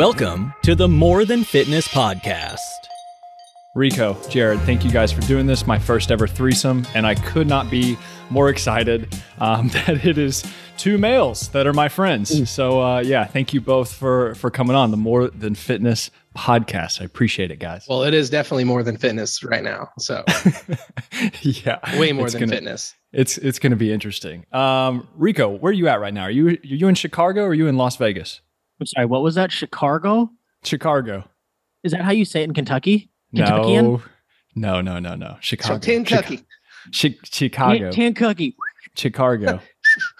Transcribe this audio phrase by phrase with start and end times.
[0.00, 2.56] Welcome to the More Than Fitness Podcast.
[3.74, 5.66] Rico, Jared, thank you guys for doing this.
[5.66, 7.98] My first ever threesome, and I could not be
[8.30, 10.42] more excited um, that it is
[10.78, 12.50] two males that are my friends.
[12.50, 17.02] So uh, yeah, thank you both for for coming on the More Than Fitness podcast.
[17.02, 17.84] I appreciate it, guys.
[17.86, 19.90] Well, it is definitely more than fitness right now.
[19.98, 20.24] So
[21.42, 22.94] yeah, way more it's than gonna, fitness.
[23.12, 24.46] It's it's going to be interesting.
[24.50, 26.22] Um, Rico, where are you at right now?
[26.22, 28.40] Are you are you in Chicago or are you in Las Vegas?
[28.80, 29.52] I'm sorry, what was that?
[29.52, 30.30] Chicago?
[30.64, 31.24] Chicago.
[31.82, 33.10] Is that how you say it in Kentucky?
[33.34, 34.02] Kentuckian?
[34.54, 35.36] No, no, no, no, no.
[35.40, 35.74] Chicago.
[35.74, 36.40] So Kentucky.
[36.98, 37.92] Chi- Chicago.
[37.92, 38.56] Kentucky.
[38.96, 39.60] Chicago.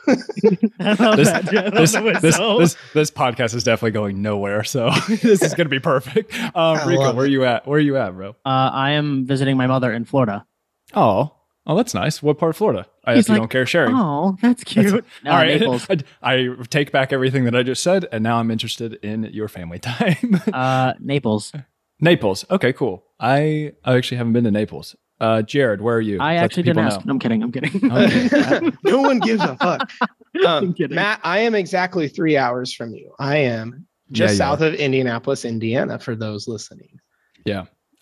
[0.06, 0.70] This, that.
[0.80, 1.92] I love this,
[2.22, 4.62] this, this, this podcast is definitely going nowhere.
[4.62, 6.34] So this is going to be perfect.
[6.54, 7.32] Um, Rico, where it.
[7.32, 7.66] you at?
[7.66, 8.30] Where are you at, bro?
[8.44, 10.46] Uh, I am visiting my mother in Florida.
[10.94, 11.34] Oh,
[11.66, 12.22] oh, that's nice.
[12.22, 12.86] What part of Florida?
[13.04, 13.94] I He's if you like, don't care sharing.
[13.96, 15.04] Oh, that's cute.
[15.24, 15.86] no, All right, Naples.
[16.22, 19.48] I, I take back everything that I just said, and now I'm interested in your
[19.48, 20.40] family time.
[20.52, 21.52] Uh, Naples.
[22.00, 22.44] Naples.
[22.50, 23.04] Okay, cool.
[23.18, 24.96] I I actually haven't been to Naples.
[25.20, 26.18] Uh, Jared, where are you?
[26.18, 27.04] I Let actually didn't ask.
[27.04, 27.12] know.
[27.12, 27.42] I'm kidding.
[27.42, 27.92] I'm kidding.
[27.92, 28.70] Okay.
[28.84, 29.90] no one gives a fuck.
[30.36, 30.94] I'm Um, kidding.
[30.94, 33.12] Matt, I am exactly three hours from you.
[33.18, 36.98] I am just Yeah, you south of Indianapolis, Indiana, for those listening.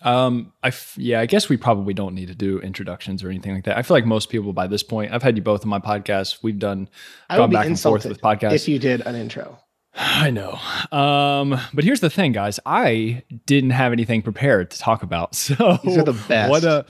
[0.01, 3.53] Um, I f- yeah, I guess we probably don't need to do introductions or anything
[3.53, 3.77] like that.
[3.77, 6.39] I feel like most people by this point, I've had you both on my podcast.
[6.41, 6.89] We've done
[7.29, 8.53] I gone back and forth with podcasts.
[8.53, 9.59] if you did an intro.
[9.95, 10.57] I know.
[10.97, 12.59] Um, but here's the thing, guys.
[12.65, 15.35] I didn't have anything prepared to talk about.
[15.35, 16.49] So These are the best.
[16.49, 16.83] What uh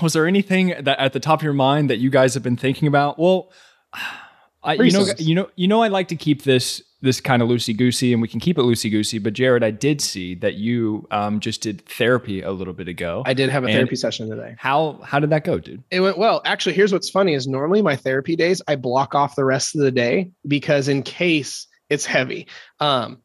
[0.00, 2.56] was there anything that at the top of your mind that you guys have been
[2.56, 3.18] thinking about?
[3.18, 3.52] Well,
[4.64, 7.48] I, you know, you know, you know, I like to keep this this kind of
[7.48, 9.18] loosey goosey, and we can keep it loosey goosey.
[9.18, 13.22] But Jared, I did see that you um, just did therapy a little bit ago.
[13.26, 14.54] I did have a And- therapy session today.
[14.58, 15.82] how how did that go, dude?
[15.90, 16.40] It went well.
[16.44, 19.82] Actually, here's what's funny is normally my therapy days, I block off the rest of
[19.82, 22.46] the day because in case it's heavy.
[22.80, 23.18] Um,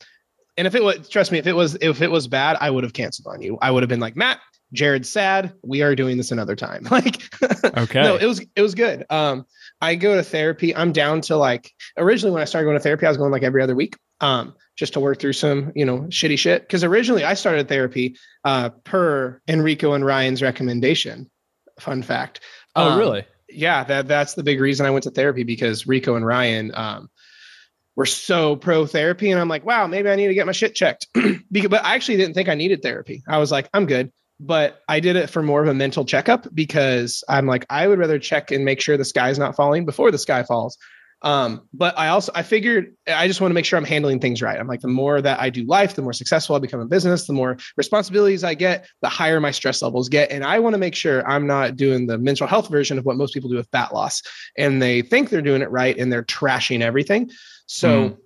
[0.57, 2.83] and if it was, trust me, if it was, if it was bad, I would
[2.83, 3.57] have canceled on you.
[3.61, 4.39] I would have been like, Matt,
[4.73, 5.53] Jared's sad.
[5.63, 6.83] We are doing this another time.
[6.91, 7.21] Like,
[7.77, 8.01] Okay.
[8.03, 9.05] no, it was, it was good.
[9.09, 9.45] Um,
[9.81, 10.75] I go to therapy.
[10.75, 13.43] I'm down to like, originally when I started going to therapy, I was going like
[13.43, 13.95] every other week.
[14.19, 16.67] Um, just to work through some, you know, shitty shit.
[16.69, 21.29] Cause originally I started therapy, uh, per Enrico and Ryan's recommendation.
[21.79, 22.39] Fun fact.
[22.75, 23.25] oh, Um, really?
[23.49, 27.09] yeah, that that's the big reason I went to therapy because Rico and Ryan um,
[27.95, 30.75] were so pro therapy, and I'm like, wow, maybe I need to get my shit
[30.75, 31.07] checked.
[31.51, 33.23] because, but I actually didn't think I needed therapy.
[33.27, 34.11] I was like, I'm good.
[34.39, 37.97] But I did it for more of a mental checkup because I'm like, I would
[37.97, 40.77] rather check and make sure the sky's not falling before the sky falls.
[41.23, 44.41] Um, but I also I figured I just want to make sure I'm handling things
[44.41, 44.59] right.
[44.59, 47.25] I'm like, the more that I do life, the more successful I become in business,
[47.25, 50.29] the more responsibilities I get, the higher my stress levels get.
[50.31, 53.17] And I want to make sure I'm not doing the mental health version of what
[53.17, 54.21] most people do with fat loss.
[54.57, 57.31] And they think they're doing it right and they're trashing everything.
[57.65, 58.17] So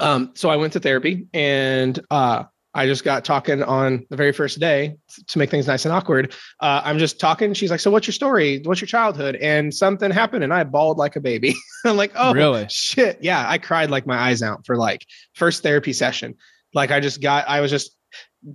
[0.00, 2.44] um, so I went to therapy and uh
[2.76, 4.96] I just got talking on the very first day
[5.28, 6.34] to make things nice and awkward.
[6.60, 7.54] Uh, I'm just talking.
[7.54, 8.60] She's like, "So, what's your story?
[8.64, 11.54] What's your childhood?" And something happened, and I bawled like a baby.
[11.84, 12.66] I'm like, "Oh, Really?
[12.68, 16.34] shit yeah i cried like my eyes out for like first therapy session
[16.74, 17.96] like i just got i was just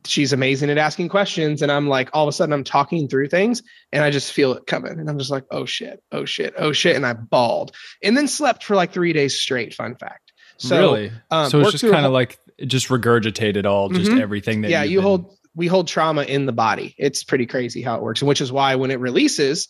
[0.05, 3.27] she's amazing at asking questions and i'm like all of a sudden i'm talking through
[3.27, 6.53] things and i just feel it coming and i'm just like oh shit oh shit
[6.57, 10.31] oh shit and i bawled and then slept for like three days straight fun fact
[10.57, 11.11] so really?
[11.31, 14.19] um, so it's just kind of like just regurgitated all just Mhm.
[14.22, 17.81] everything that yeah you've been- hold we hold trauma in the body it's pretty crazy
[17.81, 19.67] how it works and which is why when it releases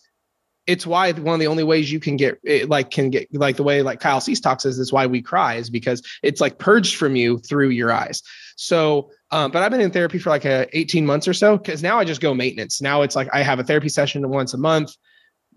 [0.68, 3.56] it's why one of the only ways you can get it like can get like
[3.56, 6.60] the way like Kyle Cease talks is is why we cry is because it's like
[6.60, 8.22] purged from you through your eyes.
[8.58, 11.82] So, um, but I've been in therapy for like a 18 months or so because
[11.82, 12.80] now I just go maintenance.
[12.80, 14.92] Now it's like I have a therapy session once a month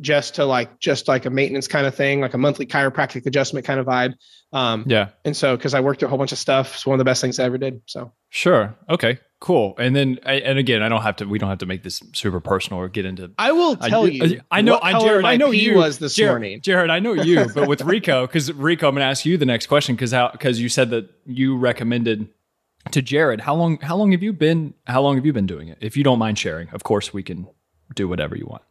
[0.00, 3.64] just to like just like a maintenance kind of thing, like a monthly chiropractic adjustment
[3.66, 4.14] kind of vibe.
[4.52, 5.08] Um, yeah.
[5.24, 7.04] and so because I worked through a whole bunch of stuff, it's one of the
[7.04, 7.80] best things I ever did.
[7.86, 8.74] So Sure.
[8.90, 9.18] Okay.
[9.40, 9.74] Cool.
[9.78, 11.26] And then, I- and again, I don't have to.
[11.26, 13.30] We don't have to make this super personal or get into.
[13.38, 14.40] I will tell do- you.
[14.50, 14.78] I know.
[14.82, 15.24] I, color Jared.
[15.26, 16.60] I know you was this Jared, morning.
[16.62, 19.44] Jared, I know you, but with Rico, because Rico, I'm going to ask you the
[19.44, 22.28] next question because how because you said that you recommended
[22.92, 23.42] to Jared.
[23.42, 23.78] How long?
[23.80, 24.72] How long have you been?
[24.86, 25.76] How long have you been doing it?
[25.82, 27.46] If you don't mind sharing, of course we can
[27.94, 28.62] do whatever you want.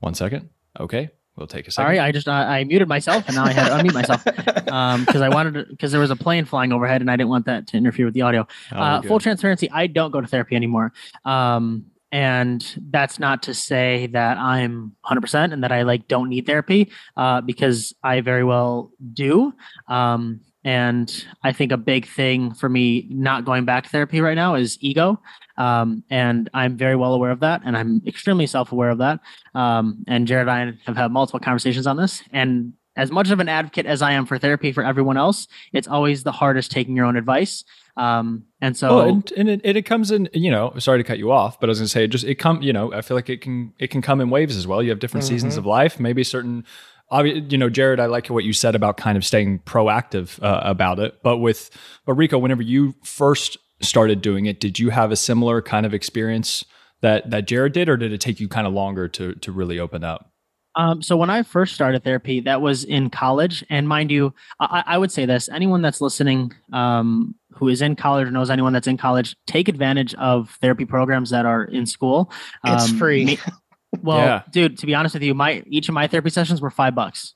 [0.00, 0.50] One second.
[0.78, 1.10] Okay.
[1.36, 1.86] We'll take a second.
[1.86, 4.24] Sorry, I just uh, I muted myself and now I had to unmute myself
[5.06, 7.46] because I wanted to because there was a plane flying overhead and I didn't want
[7.46, 8.46] that to interfere with the audio.
[8.72, 10.92] Oh, uh, full transparency, I don't go to therapy anymore.
[11.24, 16.44] Um, and that's not to say that I'm 100% and that I like don't need
[16.44, 19.54] therapy uh, because I very well do.
[19.88, 24.34] Um, and I think a big thing for me not going back to therapy right
[24.34, 25.20] now is ego.
[25.60, 29.20] Um, and I'm very well aware of that, and I'm extremely self-aware of that.
[29.54, 33.40] Um, and Jared and I have had multiple conversations on this, and as much of
[33.40, 36.96] an advocate as I am for therapy for everyone else, it's always the hardest taking
[36.96, 37.64] your own advice.
[37.96, 41.18] Um, and so, well, and, and it, it comes in, you know, sorry to cut
[41.18, 43.16] you off, but I was going to say, just it come, you know, I feel
[43.16, 44.82] like it can, it can come in waves as well.
[44.82, 45.34] You have different mm-hmm.
[45.34, 46.64] seasons of life, maybe certain,
[47.12, 50.98] you know, Jared, I like what you said about kind of staying proactive uh, about
[50.98, 51.22] it.
[51.22, 51.70] But with,
[52.06, 55.94] but Rico, whenever you first started doing it, did you have a similar kind of
[55.94, 56.64] experience
[57.00, 59.78] that that Jared did, or did it take you kind of longer to to really
[59.78, 60.30] open up?
[60.76, 64.84] Um, so when I first started therapy, that was in college, and mind you, I,
[64.86, 68.72] I would say this: anyone that's listening um, who is in college or knows anyone
[68.72, 72.30] that's in college, take advantage of therapy programs that are in school.
[72.64, 73.24] It's um, free.
[73.24, 73.38] Me,
[74.02, 74.42] well, yeah.
[74.52, 77.34] dude, to be honest with you, my each of my therapy sessions were five bucks,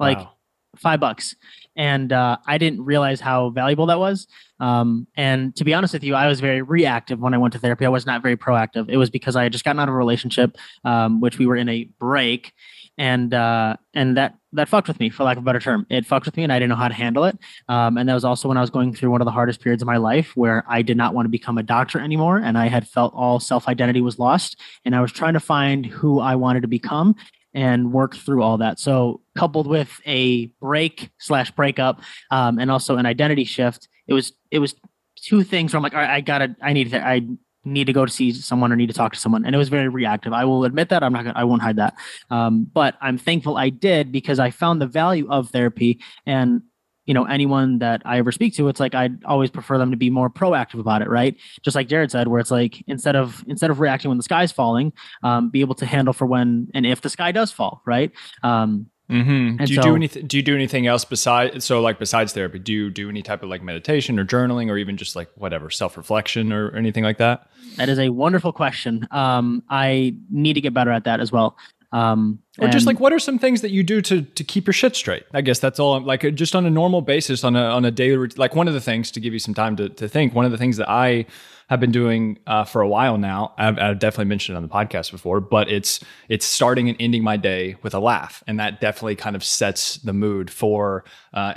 [0.00, 0.32] like wow.
[0.76, 1.36] five bucks,
[1.76, 4.26] and uh, I didn't realize how valuable that was.
[4.60, 7.58] Um, and to be honest with you, I was very reactive when I went to
[7.58, 7.84] therapy.
[7.86, 8.88] I was not very proactive.
[8.88, 11.56] It was because I had just gotten out of a relationship, um, which we were
[11.56, 12.52] in a break,
[12.96, 15.86] and uh, and that that fucked with me, for lack of a better term.
[15.90, 17.36] It fucked with me, and I didn't know how to handle it.
[17.68, 19.82] Um, and that was also when I was going through one of the hardest periods
[19.82, 22.68] of my life, where I did not want to become a doctor anymore, and I
[22.68, 26.36] had felt all self identity was lost, and I was trying to find who I
[26.36, 27.16] wanted to become
[27.54, 28.80] and work through all that.
[28.80, 34.32] So coupled with a break slash breakup, um, and also an identity shift, it was
[34.50, 34.74] it was
[35.16, 37.22] two things where I'm like, all right, I gotta, I need to, I
[37.64, 39.44] need to go to see someone or need to talk to someone.
[39.44, 40.32] And it was very reactive.
[40.32, 41.02] I will admit that.
[41.02, 41.94] I'm not gonna, I won't hide that.
[42.30, 46.62] Um, but I'm thankful I did because I found the value of therapy and
[47.06, 49.96] you know anyone that i ever speak to it's like i'd always prefer them to
[49.96, 53.44] be more proactive about it right just like jared said where it's like instead of
[53.46, 54.90] instead of reacting when the sky's falling
[55.22, 58.10] um, be able to handle for when and if the sky does fall right
[58.42, 59.64] um, Mm-hmm.
[59.64, 60.26] Do you so, do anything?
[60.26, 62.58] Do you do anything else besides so like besides therapy?
[62.58, 65.68] Do you do any type of like meditation or journaling or even just like whatever
[65.68, 67.46] self reflection or anything like that?
[67.76, 69.06] That is a wonderful question.
[69.10, 71.56] Um, I need to get better at that as well.
[71.92, 74.72] Um, or just like what are some things that you do to to keep your
[74.72, 75.24] shit straight?
[75.34, 76.00] I guess that's all.
[76.00, 78.80] Like just on a normal basis, on a on a daily like one of the
[78.80, 80.34] things to give you some time to to think.
[80.34, 81.26] One of the things that I
[81.68, 83.54] have been doing uh, for a while now.
[83.56, 87.22] I've, I've, definitely mentioned it on the podcast before, but it's it's starting and ending
[87.22, 91.54] my day with a laugh, and that definitely kind of sets the mood for, uh,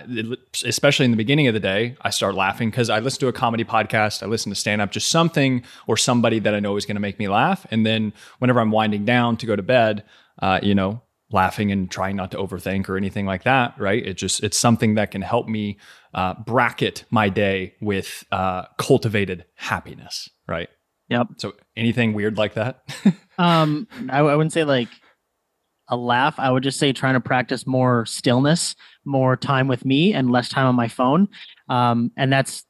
[0.63, 1.95] especially in the beginning of the day.
[2.01, 4.91] I start laughing because I listen to a comedy podcast, I listen to stand up,
[4.91, 8.13] just something or somebody that I know is going to make me laugh, and then
[8.39, 10.03] whenever I'm winding down to go to bed,
[10.41, 11.01] uh, you know,
[11.31, 14.95] laughing and trying not to overthink or anything like that right it just it's something
[14.95, 15.77] that can help me
[16.17, 20.69] uh, bracket my day with uh, cultivated happiness right
[21.07, 22.83] yep so anything weird like that
[23.37, 24.89] um I, I wouldn't say like
[25.89, 28.75] a laugh i would just say trying to practice more stillness
[29.05, 31.29] more time with me and less time on my phone
[31.69, 32.65] um and that's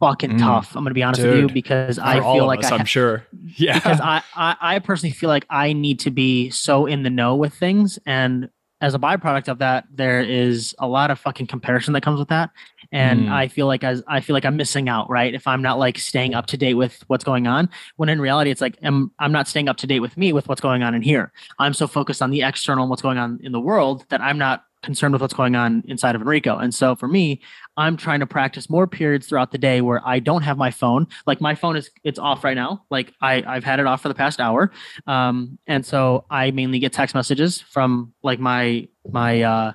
[0.00, 0.76] fucking mm, tough.
[0.76, 3.26] I'm gonna be honest dude, with you because I feel like us, I am sure.
[3.56, 3.74] Yeah.
[3.74, 7.36] Because I, I I personally feel like I need to be so in the know
[7.36, 7.98] with things.
[8.04, 8.48] And
[8.80, 12.28] as a byproduct of that, there is a lot of fucking comparison that comes with
[12.28, 12.50] that.
[12.94, 13.32] And mm.
[13.32, 15.34] I feel like as I feel like I'm missing out, right?
[15.34, 17.68] If I'm not like staying up to date with what's going on.
[17.96, 20.48] When in reality, it's like I'm I'm not staying up to date with me with
[20.48, 21.32] what's going on in here.
[21.58, 24.38] I'm so focused on the external and what's going on in the world that I'm
[24.38, 26.56] not concerned with what's going on inside of Enrico.
[26.56, 27.40] And so for me,
[27.76, 31.08] I'm trying to practice more periods throughout the day where I don't have my phone.
[31.26, 32.84] Like my phone is it's off right now.
[32.90, 34.70] Like I I've had it off for the past hour.
[35.08, 39.72] Um and so I mainly get text messages from like my my uh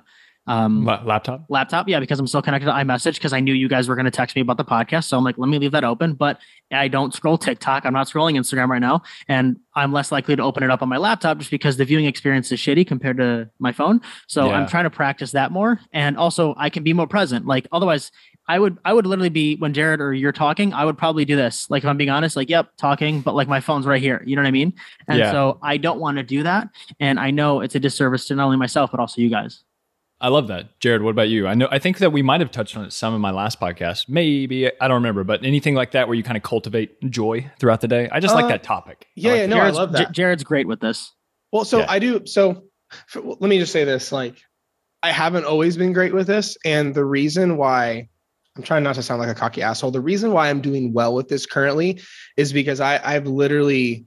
[0.50, 3.88] um, laptop laptop yeah because i'm still connected to imessage because i knew you guys
[3.88, 5.84] were going to text me about the podcast so i'm like let me leave that
[5.84, 6.40] open but
[6.72, 10.42] i don't scroll tiktok i'm not scrolling instagram right now and i'm less likely to
[10.42, 13.48] open it up on my laptop just because the viewing experience is shitty compared to
[13.60, 14.52] my phone so yeah.
[14.54, 18.10] i'm trying to practice that more and also i can be more present like otherwise
[18.48, 21.36] I would I would literally be when Jared or you're talking, I would probably do
[21.36, 21.70] this.
[21.70, 24.24] Like if I'm being honest, like yep, talking, but like my phone's right here.
[24.26, 24.72] You know what I mean?
[25.06, 25.30] And yeah.
[25.30, 26.68] so I don't want to do that.
[26.98, 29.62] And I know it's a disservice to not only myself, but also you guys.
[30.20, 30.78] I love that.
[30.80, 31.46] Jared, what about you?
[31.46, 33.58] I know I think that we might have touched on it some in my last
[33.58, 34.08] podcast.
[34.08, 37.80] Maybe I don't remember, but anything like that where you kind of cultivate joy throughout
[37.80, 38.08] the day.
[38.12, 39.06] I just uh, like that topic.
[39.14, 40.12] Yeah, like yeah, no, Jared's, I love that.
[40.12, 41.12] Jared's great with this.
[41.52, 41.86] Well, so yeah.
[41.88, 42.64] I do so
[43.06, 44.36] for, let me just say this like
[45.02, 48.08] I haven't always been great with this and the reason why
[48.56, 49.90] I'm trying not to sound like a cocky asshole.
[49.90, 52.00] The reason why I'm doing well with this currently
[52.36, 54.06] is because I I've literally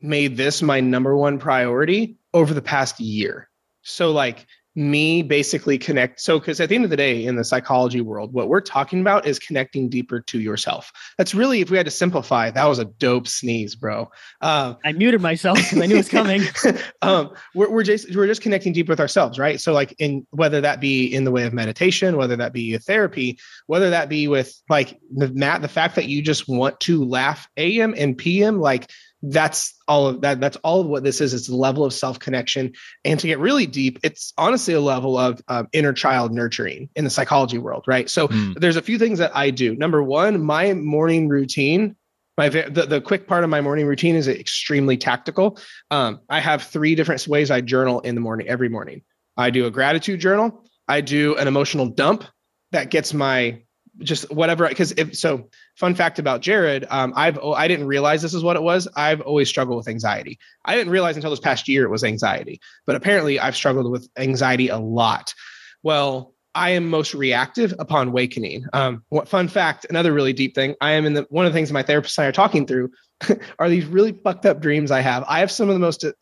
[0.00, 3.50] made this my number one priority over the past year.
[3.82, 4.46] So like
[4.76, 8.32] me basically connect so because at the end of the day in the psychology world
[8.32, 10.92] what we're talking about is connecting deeper to yourself.
[11.18, 14.10] That's really if we had to simplify that was a dope sneeze bro.
[14.40, 16.42] Uh, i muted myself because i knew it was coming.
[17.02, 19.60] Um, we're, we're just we're just connecting deep with ourselves right?
[19.60, 22.78] So like in whether that be in the way of meditation whether that be a
[22.78, 27.04] therapy whether that be with like the matt the fact that you just want to
[27.04, 28.90] laugh am and pm like
[29.22, 32.18] that's all of that that's all of what this is it's the level of self
[32.18, 32.72] connection
[33.04, 37.04] and to get really deep it's honestly a level of um, inner child nurturing in
[37.04, 38.08] the psychology world right?
[38.08, 38.54] So Mm.
[38.60, 39.74] there's a few things that i do.
[39.76, 41.96] Number one my morning routine
[42.38, 45.58] my the, the quick part of my morning routine is extremely tactical.
[45.90, 49.02] Um, i have three different ways i journal in the morning every morning.
[49.36, 50.64] I do a gratitude journal.
[50.88, 52.24] I do an emotional dump
[52.72, 53.62] that gets my
[54.00, 58.22] just whatever because if so fun fact about jared um, i've oh, i didn't realize
[58.22, 58.88] this is what it was.
[58.96, 60.38] I've always struggled with anxiety.
[60.64, 64.08] I didn't realize until this past year it was anxiety but apparently i've struggled with
[64.16, 65.34] anxiety a lot.
[65.82, 68.64] Well i am most reactive upon awakening.
[68.72, 71.56] Um, what fun fact another really deep thing i am in the one of the
[71.56, 72.90] things my therapist and i are talking through
[73.58, 75.24] are these really fucked up dreams i have.
[75.28, 76.12] I have some of the most uh,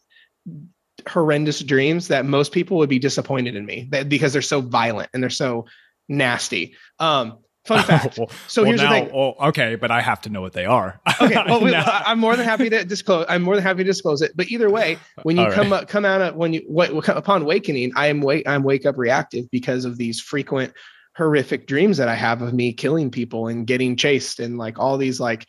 [1.09, 5.23] horrendous dreams that most people would be disappointed in me because they're so violent and
[5.23, 5.67] they're so
[6.09, 6.75] nasty.
[6.99, 10.21] Um fun fact Oh, so well, here's now, the thing oh, okay, but I have
[10.23, 11.01] to know what they are.
[11.21, 13.79] okay well we, Now- I- i'm more than happy to disclose i'm more than happy
[13.79, 16.53] to disclose it but either way when you All come up come out of when
[16.55, 20.73] you what, upon awakening i am wake i'm wake up reactive because of these frequent
[21.17, 24.97] horrific dreams that i have of me killing people and getting chased and like all
[24.97, 25.47] these like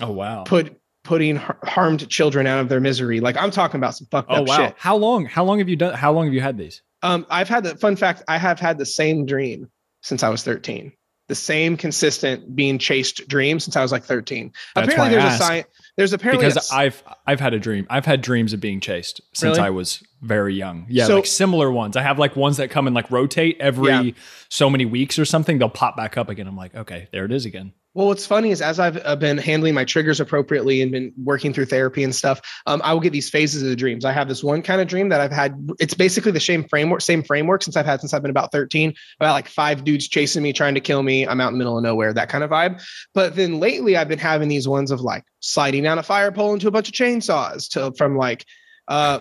[0.00, 0.42] oh wow.
[0.44, 4.30] put putting har- harmed children out of their misery like i'm talking about some fucked
[4.30, 4.56] Oh up wow.
[4.56, 5.26] shit How long?
[5.26, 5.94] How long have you done?
[5.94, 6.82] How long have you had these?
[7.02, 9.68] um i've had the fun fact i have had the same dream
[10.02, 10.92] since i was 13
[11.32, 15.38] the same consistent being chased dream since i was like 13 That's apparently there's a
[15.38, 15.64] sign
[15.96, 17.86] there's apparently because I've I've had a dream.
[17.90, 19.66] I've had dreams of being chased since Really?
[19.66, 20.86] I was very young.
[20.88, 21.98] Yeah, So- like similar ones.
[21.98, 24.12] I have like ones that come and like rotate every Yeah.
[24.48, 25.58] so many weeks or something.
[25.58, 26.46] They'll pop back up again.
[26.46, 27.74] I'm like, okay, there it is again.
[27.94, 31.52] Well, what's funny is as I've uh, been handling my triggers appropriately and been working
[31.52, 34.06] through therapy and stuff, um, I will get these phases of the dreams.
[34.06, 35.70] I have this one kind of dream that I've had.
[35.78, 38.94] It's basically the same framework, same framework since I've had since I've been about 13.
[39.20, 41.26] About like five dudes chasing me, trying to kill me.
[41.26, 42.82] I'm out in the middle of nowhere, that kind of vibe.
[43.12, 46.54] But then lately, I've been having these ones of like sliding down a fire pole
[46.54, 48.46] into a bunch of chainsaws to from like
[48.88, 49.20] uh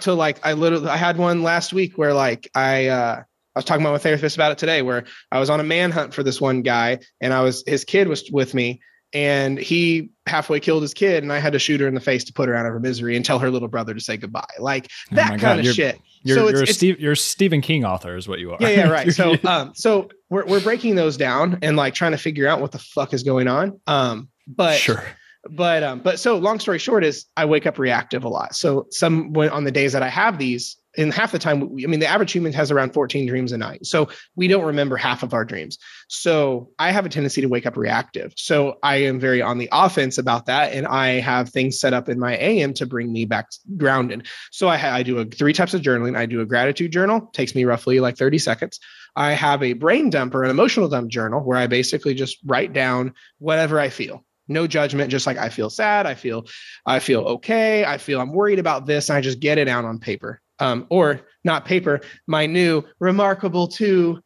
[0.00, 3.22] to like I literally I had one last week where like I uh
[3.54, 6.12] I was talking about my therapist about it today where I was on a manhunt
[6.14, 8.80] for this one guy and I was his kid was with me
[9.12, 12.24] and he halfway killed his kid and I had to shoot her in the face
[12.24, 14.44] to put her out of her misery and tell her little brother to say goodbye.
[14.58, 16.00] Like Oh that my kind God, of you're- shit.
[16.26, 18.56] You're So you're, a it's- Steve, you're Stephen King author, is what you are.
[18.58, 19.12] Yeah, yeah, right.
[19.12, 22.72] So um so we're we're breaking those down and like trying to figure out what
[22.72, 23.80] the fuck is going on.
[23.86, 25.04] Um but sure.
[25.50, 28.86] but um but so long story short is i wake up reactive a lot so
[28.90, 31.86] some when on the days that i have these and half the time we- i
[31.88, 33.86] mean the average human has around 14 dreams a night.
[33.86, 35.78] So we don't remember half of our dreams.
[36.08, 38.32] So i have a tendency to wake up reactive.
[38.36, 42.08] So i am very on the offense about that and i have things set up
[42.08, 44.26] in my am to bring me back grounded.
[44.50, 46.16] So i, I do a three types of journaling.
[46.16, 48.80] I do a gratitude journal takes me roughly like 30 seconds.
[49.16, 52.72] I have a brain dump or an emotional dump journal where i basically just write
[52.72, 54.24] down whatever i feel.
[54.46, 56.06] No judgment just like i feel sad.
[56.06, 56.46] I feel
[56.86, 57.84] i feel okay.
[57.84, 60.86] I feel i'm worried about this and i just get it out on paper um,
[60.90, 64.20] or not paper my new remarkable 2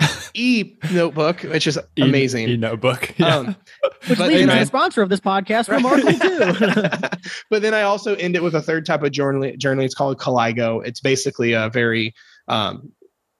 [0.34, 3.12] e notebook which is E- amazing E notebook.
[3.18, 3.36] Yeah.
[3.36, 3.56] um,
[4.08, 7.18] Which But leads me to the sponsor of this podcast, Remarkable too.
[7.50, 9.58] but then I also end it with a third type of journaling.
[9.58, 10.84] Journaling it's called Kaligo.
[10.84, 12.14] It's basically a very
[12.48, 12.92] um,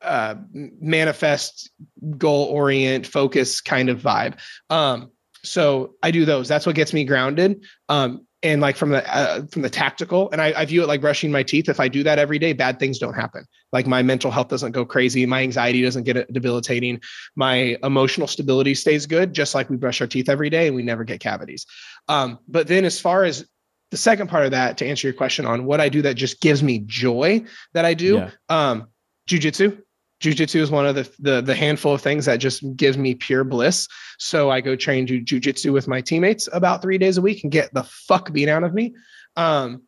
[0.02, 1.70] uh, manifest,
[2.18, 4.38] goal orient, focus kind of vibe.
[4.70, 5.10] Um,
[5.44, 6.49] so I do those.
[6.49, 7.64] That's what gets me grounded.
[7.88, 11.00] Um, and like from the uh, from the tactical, and I, I view it like
[11.00, 11.68] brushing my teeth.
[11.68, 13.44] If I do that every day, bad things don't happen.
[13.72, 17.00] Like my mental health doesn't go crazy, my anxiety doesn't get debilitating,
[17.37, 19.32] my emotional stability stays good.
[19.32, 21.66] Just like we brush our teeth every day and we never get cavities.
[22.08, 23.46] Um, but then as far as
[23.92, 26.40] the second part of that, to answer your question on what I do that just
[26.40, 27.44] gives me joy
[27.75, 28.30] that I do, Yeah.
[28.49, 28.88] um,
[29.28, 29.80] jujitsu.
[30.23, 33.43] Jujitsu is one of the, the the handful of things that just gives me pure
[33.43, 33.88] bliss.
[34.19, 37.50] So I go train ju- jujitsu with my teammates about three days a week and
[37.50, 38.95] get the fuck beat out of me.
[39.37, 39.83] Um,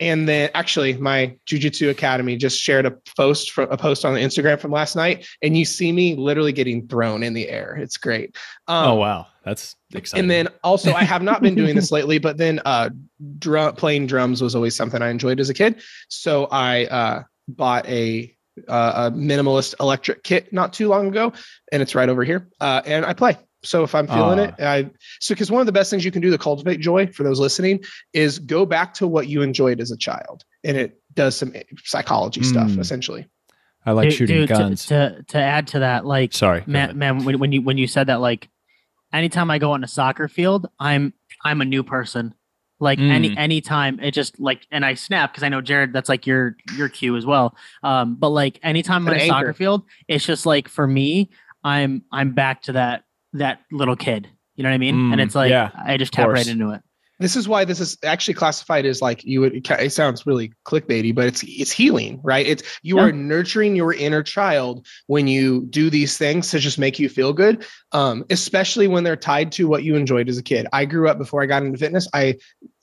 [0.00, 4.58] and then actually my jujitsu academy just shared a post from a post on Instagram
[4.58, 7.76] from last night, and you see me literally getting thrown in the air.
[7.76, 8.36] It's great.
[8.66, 10.24] Um, oh wow, that's exciting.
[10.24, 12.88] and then also, I have not been doing this lately, but then uh,
[13.38, 15.82] drum playing drums was always something I enjoyed as a kid.
[16.08, 18.34] So I uh, bought a
[18.68, 21.32] uh, a minimalist electric kit not too long ago,
[21.72, 22.48] and it's right over here.
[22.60, 23.36] Uh, and I play.
[23.62, 24.42] So if I'm feeling Ah.
[24.42, 27.06] it, I so because one of the best things you can do to cultivate joy
[27.06, 27.82] for those listening
[28.12, 32.42] is go back to what you enjoyed as a child, and it does some psychology
[32.42, 32.78] stuff Mm.
[32.80, 33.26] essentially.
[33.86, 34.86] I like Dude- shooting dude, to- guns.
[34.86, 38.06] To, to add to that, like Sorry, man, man when, when you when you said
[38.08, 38.48] that, like
[39.12, 41.12] anytime I go on a soccer field, I'm
[41.44, 42.34] I'm a new person.
[42.84, 43.38] Like any Mm.
[43.38, 46.88] anytime it just like and I snap because I know Jared, that's like your your
[46.88, 47.56] cue as well.
[47.82, 51.30] Um, but like anytime I'm on a soccer field, it's just like for me,
[51.64, 54.28] I'm I'm back to that that little kid.
[54.54, 54.94] You know what I mean?
[55.12, 56.82] and Mm, it's like yeah, I just tap right into it.
[57.24, 61.14] This is why this is actually classified as like you would it sounds really clickbaity
[61.14, 63.04] but it's it's healing right it's you Yeah.
[63.04, 67.32] are nurturing your inner child when you do these things to just make you feel
[67.32, 71.08] good um especially when they're tied to what you enjoyed as a kid i grew
[71.08, 72.34] up before i got into fitness i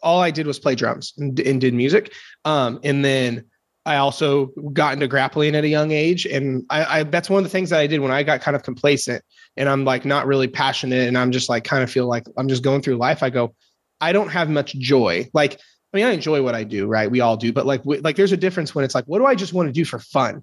[0.01, 2.12] all i did was play drums and, and did music
[2.43, 3.45] um and then
[3.83, 7.43] I also got into grappling at a young age, and I, I that's one of
[7.43, 9.24] the things that I did when I got kind of complacent
[9.57, 12.48] and I'm like not really passionate, and I'm just like kind of feel like I'm
[12.48, 13.24] just going through life.
[13.24, 13.55] I go,
[14.01, 15.29] I don't have much joy.
[15.34, 15.60] Like,
[15.93, 17.10] I mean, I enjoy what I do, right?
[17.12, 19.25] We all do, but like, w- like, there's a difference when it's like, what do
[19.25, 20.41] I just want to do for fun?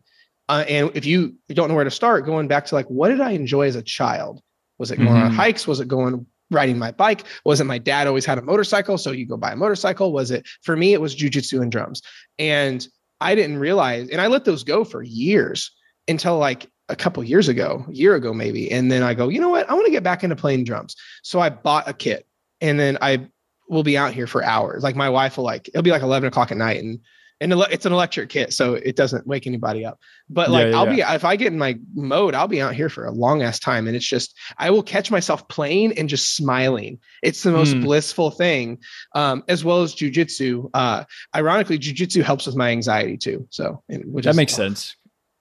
[0.49, 3.21] Uh, and if you don't know where to start, going back to like, what did
[3.21, 4.41] I enjoy as a child?
[4.79, 5.35] Was it going on Mhm.
[5.35, 5.67] hikes?
[5.67, 7.25] Was it going riding my bike?
[7.45, 10.12] Was it my dad always had a motorcycle, so you go buy a motorcycle?
[10.12, 10.95] Was it for me?
[10.95, 12.00] It was jujitsu and drums,
[12.38, 12.87] and
[13.21, 15.71] I didn't realize, and I let those go for years
[16.07, 18.71] until like a couple years ago, a year ago maybe.
[18.71, 19.69] And then I go, you know what?
[19.69, 20.95] I want to get back into playing drums.
[21.23, 22.27] So I bought a kit,
[22.62, 23.29] and then I
[23.68, 24.82] will be out here for hours.
[24.82, 27.00] Like my wife will like it'll be like eleven o'clock at night, and
[27.40, 30.00] and it's an electric kit, so it doesn't wake anybody up.
[30.28, 32.88] But like yeah, I'll be if I get in my mode, I'll be out here
[32.88, 36.34] for a long ass time, and it's just I will catch myself playing and just
[36.34, 36.98] smiling.
[37.22, 37.82] It's the most Hmm.
[37.82, 38.78] blissful thing,
[39.14, 40.68] um, as well as jujitsu.
[40.75, 43.46] Uh, ironically, jujitsu helps with my anxiety too.
[43.50, 44.96] So That makes sense.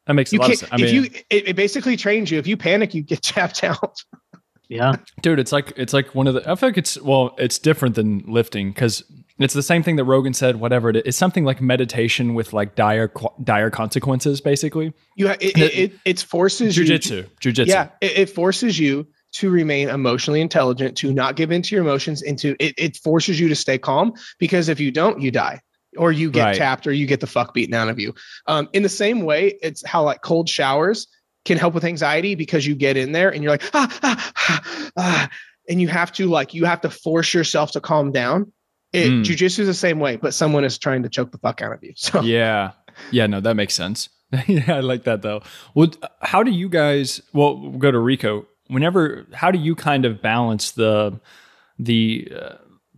[0.05, 0.71] That makes a You lot of sense.
[0.71, 2.37] I if mean, you it, it basically trains you.
[2.37, 3.97] If you panic, you get tapped out.
[4.69, 4.95] Yeah.
[5.21, 6.49] dude, it's like it's like one of the.
[6.49, 9.03] I feel like it's well, it's different than lifting because
[9.39, 10.57] it's the same thing that Rogan said.
[10.59, 14.93] Whatever it is, it's something like meditation with like dire qu- dire consequences, basically.
[15.15, 16.83] You ha- it, it, it, it forces you.
[16.85, 17.67] Jujitsu, jujitsu.
[17.67, 22.21] Yeah, it, it forces you to remain emotionally intelligent, to not give into your emotions,
[22.23, 25.61] and to it, it forces you to stay calm because if you don't, you die
[25.97, 26.55] or you get Right.
[26.55, 28.13] tapped or you get the fuck beaten out of you.
[28.47, 31.07] Um, in the same way, it's how like cold showers
[31.47, 34.89] can help with anxiety because you get in there and you're like ah, ah, ah,
[34.97, 35.29] ah,
[35.69, 38.51] and you have to like you have to force yourself to calm down.
[38.93, 39.23] It Mm.
[39.23, 41.83] jujitsu is the same way, but someone is trying to choke the fuck out of
[41.83, 41.93] you.
[42.05, 42.71] So Yeah.
[43.11, 44.09] Yeah, no, that makes sense.
[44.47, 45.41] yeah, I like that though.
[45.75, 48.45] Well, how do you guys well, we'll go to Rico.
[48.67, 51.19] Whenever how do you kind of balance the
[51.79, 52.55] the uh,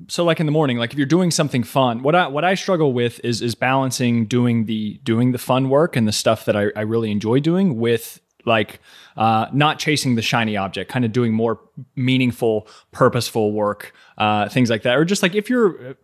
[0.07, 2.55] so like in the morning, like if you're doing something fun, what I what I
[2.55, 6.55] struggle with is is balancing doing the doing the fun work and the stuff that
[6.55, 8.79] I, I really enjoy doing with like
[9.17, 11.59] uh, not chasing the shiny object, kind of doing more
[11.95, 15.97] meaningful, purposeful work, uh, things like that, or just like if you're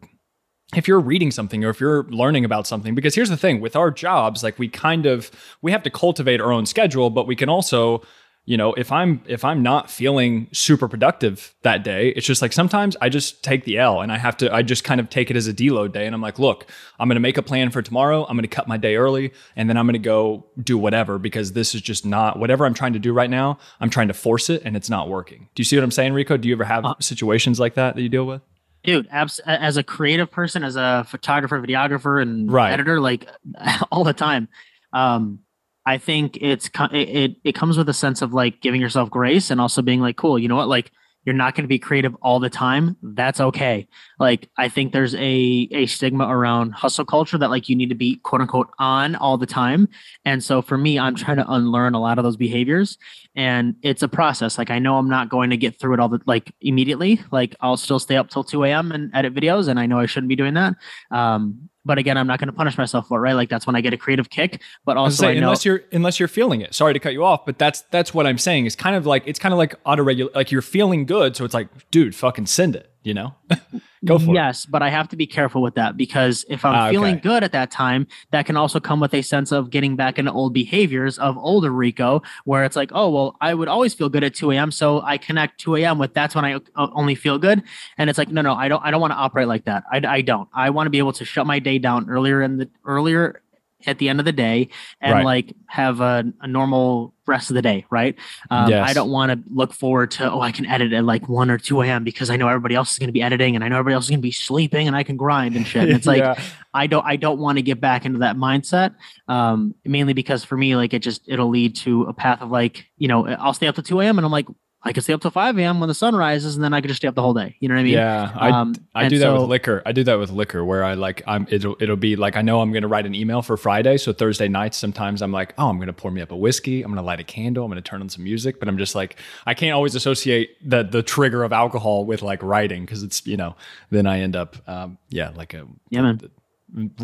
[0.76, 3.76] if you're reading something or if you're learning about something because here's the thing with
[3.76, 5.30] our jobs like we kind of
[5.62, 8.02] we have to cultivate our own schedule but we can also
[8.47, 12.53] you know if i'm if i'm not feeling super productive that day it's just like
[12.53, 15.31] sometimes i just take the l and i have to i just kind of take
[15.31, 16.05] it as a deload day.
[16.05, 16.65] And i'm like look
[16.99, 18.23] i'm going to make a plan for tomorrow.
[18.25, 21.17] I'm going to cut my day early and then i'm going to go do whatever
[21.17, 24.13] because this is just not whatever i'm trying to do right now i'm trying to
[24.13, 25.49] force it and it's not working.
[25.55, 26.38] Do you see what i'm saying rico?
[26.38, 28.41] Do you ever have situations like that that you deal with?
[28.84, 32.71] Dude abs- as a creative person as a photographer videographer and Right.
[32.71, 33.27] editor like
[33.91, 34.47] all the time.
[34.93, 35.39] Um
[35.86, 39.60] i think it's it, it comes with a sense of like giving yourself grace and
[39.62, 40.67] also being like cool you know what?
[40.67, 40.91] Like
[41.26, 42.98] you're not going to be creative all the time.
[43.02, 43.88] That's okay
[44.19, 47.95] like i think there's a a stigma around hustle culture that like you need to
[47.95, 49.88] be quote unquote on all the time
[50.25, 52.97] and so for me i'm trying to unlearn a lot of those behaviors
[53.36, 56.10] and it's a process like i know i'm not going to get through it all
[56.10, 59.80] the like immediately like i'll still stay up till 2 a.m and edit videos and
[59.80, 60.75] i know i shouldn't be doing that
[61.12, 63.75] um but again i'm not going to punish myself for it right like that's when
[63.75, 66.28] i get a creative kick but also gonna say, i know unless you're unless you're
[66.28, 66.73] feeling it.
[66.73, 68.65] Sorry to cut you off, but that's that's what I'm saying.
[68.65, 70.36] It's kind of like it's kind of like auto regulate.
[70.36, 72.91] Like you're feeling good, so it's like, dude, fucking send it.
[73.05, 73.35] You know,
[74.05, 74.33] go for it.
[74.33, 77.21] yes, but I have to be careful with that because if I'm Ah, feeling okay.
[77.21, 80.31] good at that time, that can also come with a sense of getting back into
[80.31, 84.23] old behaviors of older Rico, where it's like, oh, well, I would always feel good
[84.23, 84.71] at 2 a.m.
[84.71, 85.99] So I connect 2 a.m.
[85.99, 87.61] with that's when I uh, only feel good.
[87.99, 89.83] And it's like, no, no, I don't, I don't want to operate like that.
[89.91, 90.49] I, I don't.
[90.51, 93.41] I want to be able to shut my day down earlier in the earlier
[93.88, 94.69] at the end of the day
[95.02, 95.26] and Right.
[95.26, 98.15] like have a, a normal rest of the day, right?
[98.52, 98.88] Um, Yes.
[98.89, 101.58] I don't want to look forward to, oh, I can edit at like 1 or
[101.58, 102.04] 2 a.m.
[102.04, 104.06] because I know everybody else is going to be editing and I know everybody else
[104.06, 105.84] is going to be sleeping and I can grind and shit.
[105.84, 106.39] And it's like, Yeah.
[106.74, 108.95] I don't I don't want to get back into that mindset.
[109.28, 112.86] Um, mainly because for me, like it just it'll lead to a path of like,
[112.98, 114.17] you know, I'll stay up to 2 a.m.
[114.19, 114.48] and I'm like,
[114.88, 115.80] I could stay up till 5 a.m.
[115.80, 117.56] when the sun rises, and then I could just stay up the whole day.
[117.60, 117.93] You know what I mean?
[117.93, 119.82] yeah, I, Um, I do that so- with liquor.
[119.84, 122.62] I do that with liquor where I like I'm it'll it'll be like I know
[122.62, 125.80] I'm gonna write an email for Friday, so Thursday nights sometimes I'm like, oh, I'm
[125.80, 128.10] gonna pour me up a whiskey, I'm gonna light a candle, I'm gonna turn on
[128.10, 129.17] some music, but I'm just like
[129.48, 133.38] I can't always associate the the trigger of alcohol with like writing because it's you
[133.38, 133.56] know
[133.89, 136.21] then I end up um, yeah like a Yeah, man.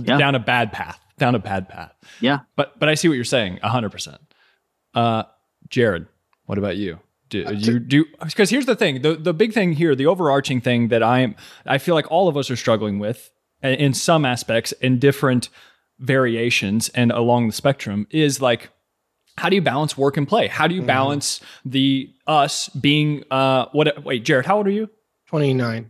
[0.03, 0.17] Yeah.
[0.17, 1.93] down a bad path, down a bad path.
[2.19, 2.39] Yeah.
[2.55, 4.19] But but I see what you're saying, hundred percent.
[4.93, 5.23] Uh,
[5.69, 6.05] Jared,
[6.45, 6.99] what about you?
[7.31, 10.59] Do uh, you do because here's the thing the the big thing here the overarching
[10.59, 13.31] thing that I'm I feel like all of us are struggling with
[13.63, 15.49] uh, in some aspects in different
[15.97, 18.69] variations and along the spectrum is like
[19.37, 20.47] how do you balance work and play?
[20.47, 20.87] How do you mm-hmm.
[20.87, 24.89] balance the us being uh what wait Jared how old are you?
[25.27, 25.89] 29.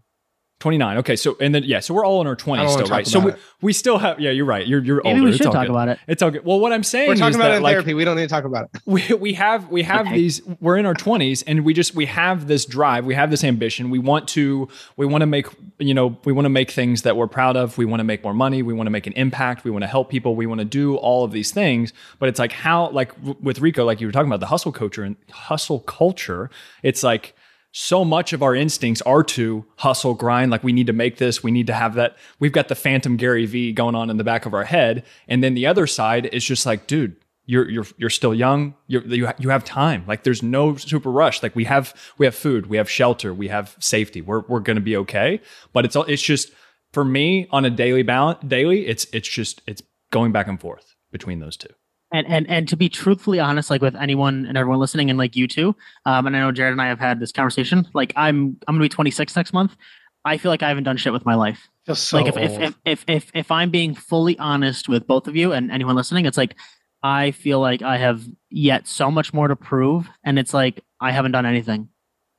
[0.62, 0.98] 29.
[1.00, 1.16] Okay.
[1.16, 3.08] So, and then, yeah, so we're all in our 20s still, talk right?
[3.08, 3.40] So we, it.
[3.62, 4.66] we still have, yeah, you're right.
[4.66, 5.24] You're, you're Maybe older.
[5.24, 5.72] we It's should all talk good.
[5.72, 6.00] about it.
[6.08, 6.46] It's all good.
[6.46, 7.94] Well, what I'm saying We're talking is about that, it in like, therapy.
[7.94, 8.82] We don't need to talk about it.
[8.86, 10.16] we, we have we have Okay.
[10.16, 13.44] these we're in our 20s and we just we have this drive we have this
[13.44, 15.48] ambition we want to we want to make
[15.80, 18.24] you know we want to make things that we're proud of we want to make
[18.24, 20.60] more money we want to make an impact we want to help people we want
[20.60, 24.00] to do all of these things but it's like how like w- with rico like
[24.02, 26.50] you were talking about the hustle culture and hustle culture
[26.84, 27.36] it's like
[27.72, 31.42] so much of our instincts are to hustle grind like we need to make this
[31.42, 32.18] we need to have that.
[32.40, 35.06] We've got the phantom gary v going on in the back of our head.
[35.28, 38.76] And then the other side is just like dude you're you're you're still young.
[38.88, 40.04] You're, you you have time.
[40.08, 41.42] Like there's no super rush.
[41.42, 44.22] Like we have we have food we have shelter we have safety.
[44.22, 45.42] We're we're going to be okay.
[45.74, 46.52] But it's it's just
[46.92, 49.82] for me on a daily balance daily it's it's just it's
[50.12, 51.70] going back and forth between those two
[52.12, 55.36] and and and to be truthfully honest like with anyone and everyone listening and like
[55.36, 58.58] you too um and i know jared and i have had this conversation like i'm
[58.68, 59.76] i'm gonna be 26 next month.
[60.24, 61.68] I feel like i haven't done shit with my life.
[61.94, 65.36] So like if, if if if if if i'm being fully honest with both of
[65.36, 66.56] you and anyone listening it's like
[67.02, 71.12] i feel like i have yet so much more to prove and it's like i
[71.12, 71.90] haven't done anything.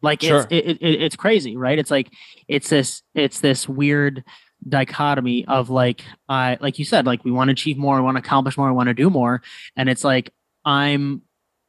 [0.01, 0.39] Like Sure.
[0.39, 1.79] it's it, it, it's crazy right?
[1.79, 2.11] It's like
[2.49, 4.25] it's this it's this weird
[4.69, 8.17] dichotomy of like i like you said like we want to achieve more we want
[8.17, 9.43] to accomplish more we want to do more
[9.77, 10.33] and it's like
[10.65, 11.23] i'm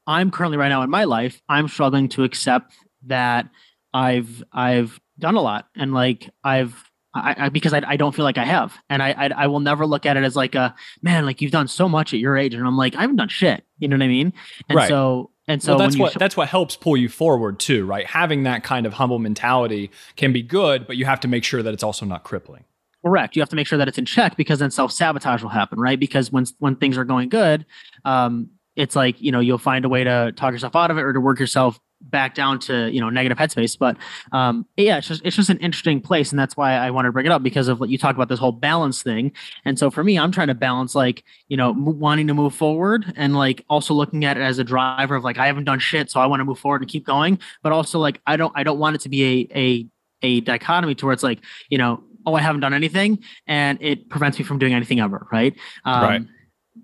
[0.05, 2.73] i'm currently right now in my life i'm struggling to accept
[3.05, 3.49] that
[3.93, 6.83] i've i've done a lot and like i've
[7.15, 9.59] I, I because I, I don't feel like I have, and I, I I will
[9.59, 12.35] never look at it as like a man like you've done so much at your
[12.35, 13.63] age, and I'm like I haven't done shit.
[13.77, 14.33] You know what I mean?
[14.67, 14.87] And Right.
[14.87, 18.07] so and so well, that's what sh- that's what helps pull you forward too, right?
[18.07, 21.61] Having that kind of humble mentality can be good, but you have to make sure
[21.61, 22.63] that it's also not crippling.
[23.03, 23.35] Correct.
[23.35, 25.79] You have to make sure that it's in check because then self sabotage will happen,
[25.79, 25.99] right?
[25.99, 27.65] Because when when things are going good,
[28.05, 31.01] um, it's like you know you'll find a way to talk yourself out of it
[31.01, 33.77] or to work yourself back down to you know negative headspace.
[33.77, 33.97] But
[34.31, 37.11] um, yeah, it's just it's just an interesting place, and that's why I wanted to
[37.11, 39.33] bring it up because of what you talk about this whole balance thing.
[39.65, 42.55] And so for me, I'm trying to balance like you know m- wanting to move
[42.55, 45.79] forward and like also looking at it as a driver of like I haven't done
[45.79, 47.39] shit, so I want to move forward and keep going.
[47.63, 49.87] But also like I don't I don't want it to be a a
[50.25, 51.39] a dichotomy to where it's like
[51.69, 55.27] you know oh i haven't done anything and it prevents me from doing anything ever
[55.31, 55.55] right
[55.85, 56.21] um, Right.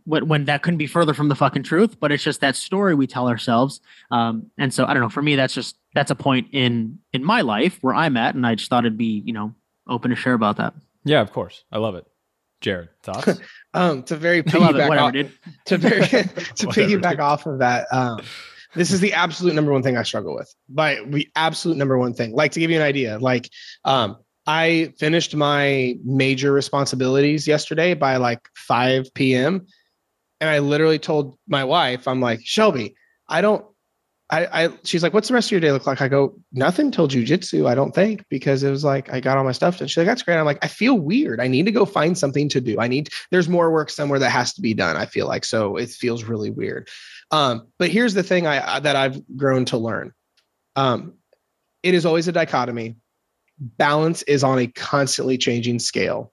[0.06, 2.96] when, when that couldn't be further from the fucking truth but it's just that story
[2.96, 6.16] we tell ourselves um, and so i don't know for me that's just that's a
[6.16, 9.34] point in in my life where i'm at and i just thought it'd be you
[9.34, 9.54] know
[9.88, 10.74] open to share about that
[11.04, 11.64] Yeah, of course.
[11.72, 12.06] I love it.
[12.62, 13.40] Jared, thoughts?
[13.74, 15.32] um, to very i it piggyback whatever off, dude
[15.66, 17.20] to very to Whatever, piggyback dude.
[17.22, 18.20] off of that um
[18.76, 22.14] this is the absolute number one thing i struggle with by the absolute number one
[22.14, 23.50] thing like to give you an idea like
[23.86, 24.18] um
[24.50, 29.66] i finished my major responsibilities yesterday by like 5 p.m
[30.42, 32.96] and i literally told my wife i'm like shelby
[33.28, 33.64] i don't
[34.32, 36.02] I, I she's like, what's the rest of your day look like?
[36.02, 39.44] I go, nothing till jujitsu, I don't think, because it was like I got all
[39.44, 40.38] my stuff and she's like, that's great.
[40.38, 41.42] I'm like, I feel weird.
[41.42, 42.80] I need to go find something to do.
[42.80, 44.98] I need there's more work somewhere that has to be done.
[44.98, 46.90] I feel like so it feels really weird.
[47.32, 50.14] Um, but here's the thing I that I've grown to learn.
[50.76, 51.16] Um,
[51.82, 52.98] it is always a dichotomy.
[53.60, 56.32] Balance is on a constantly changing scale.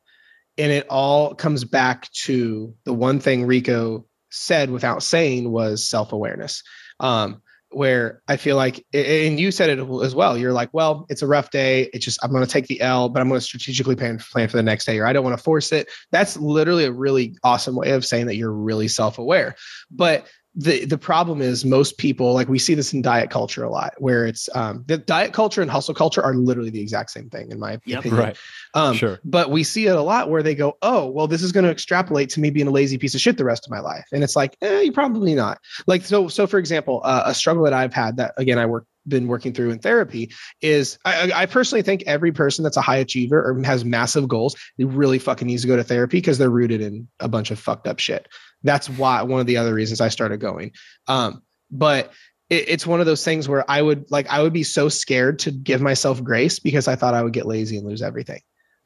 [0.59, 6.63] And it all comes back to the one thing Rico said without saying was self-awareness.
[7.01, 10.39] Um, where I feel like, and you said it as well.
[10.39, 11.91] You're like, well, it's a rough day.
[11.93, 14.49] It's just I'm going to take the L, but I'm going to strategically plan plan
[14.49, 15.91] for the next day, or I don't want to force it.
[16.11, 19.57] That's literally a really awesome way of saying that you're really self-aware.
[19.91, 23.71] But the the problem is most people like we see this in diet culture a
[23.71, 27.29] lot, where it's um, the diet culture and hustle culture are literally the exact same
[27.29, 28.01] thing, in my Yep.
[28.01, 28.21] opinion.
[28.23, 28.39] right.
[28.75, 29.21] Um, Sure.
[29.23, 31.71] But we see it a lot where they go, oh, well, this is going to
[31.71, 34.07] extrapolate to me being a lazy piece of shit the rest of my life.
[34.13, 35.59] And it's like, eh, you probably not.
[35.87, 38.87] Like, so, so for example, uh, a struggle that I've had that again, I work
[39.09, 42.81] been working through in therapy is I, I I personally think every person that's a
[42.81, 46.39] high achiever or has massive goals, they really fucking needs to go to therapy because
[46.39, 48.27] they're rooted in a bunch of fucked up shit.
[48.63, 50.73] That's why one of the other reasons I started going.
[51.07, 52.13] Um, but
[52.51, 55.39] it, it's one of those things where I would like I would be so scared
[55.41, 58.41] to give myself grace because I thought I would get lazy and lose everything.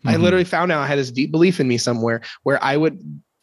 [0.06, 0.22] I Mhm.
[0.22, 2.98] literally found out I had this deep belief in me somewhere where I would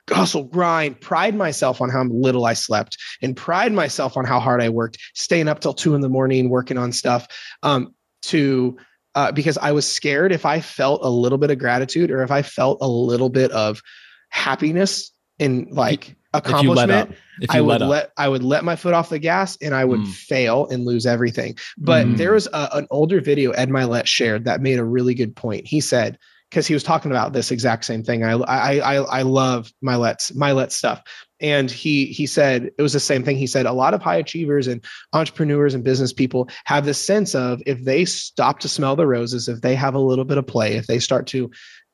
[0.10, 4.62] hustle, grind, pride myself on how little I slept, and pride myself on how hard
[4.62, 7.28] I worked, staying up till two in the morning working on stuff.
[7.62, 8.78] Um, to
[9.16, 12.32] uh, because I was scared if I felt a little bit of gratitude or if
[12.32, 13.82] I felt a little bit of
[14.30, 17.16] happiness in like If you let accomplishment, up.
[17.40, 18.12] If I would let let.
[18.18, 20.08] I would let my foot off the gas and I would Mm.
[20.08, 21.56] fail and lose everything.
[21.78, 22.18] But Mm.
[22.18, 25.68] there was a, an older video Ed Mylett shared that made a really good point.
[25.68, 26.18] He said
[26.50, 28.24] because he was talking about this exact same thing.
[28.24, 31.04] I I I, I love Mylett's Mylett stuff,
[31.42, 33.36] and he he said it was the same thing.
[33.38, 37.36] He said a lot of high achievers and entrepreneurs and business people have this sense
[37.36, 40.48] of if they stop to smell the roses, if they have a little bit of
[40.48, 41.52] play, if they start to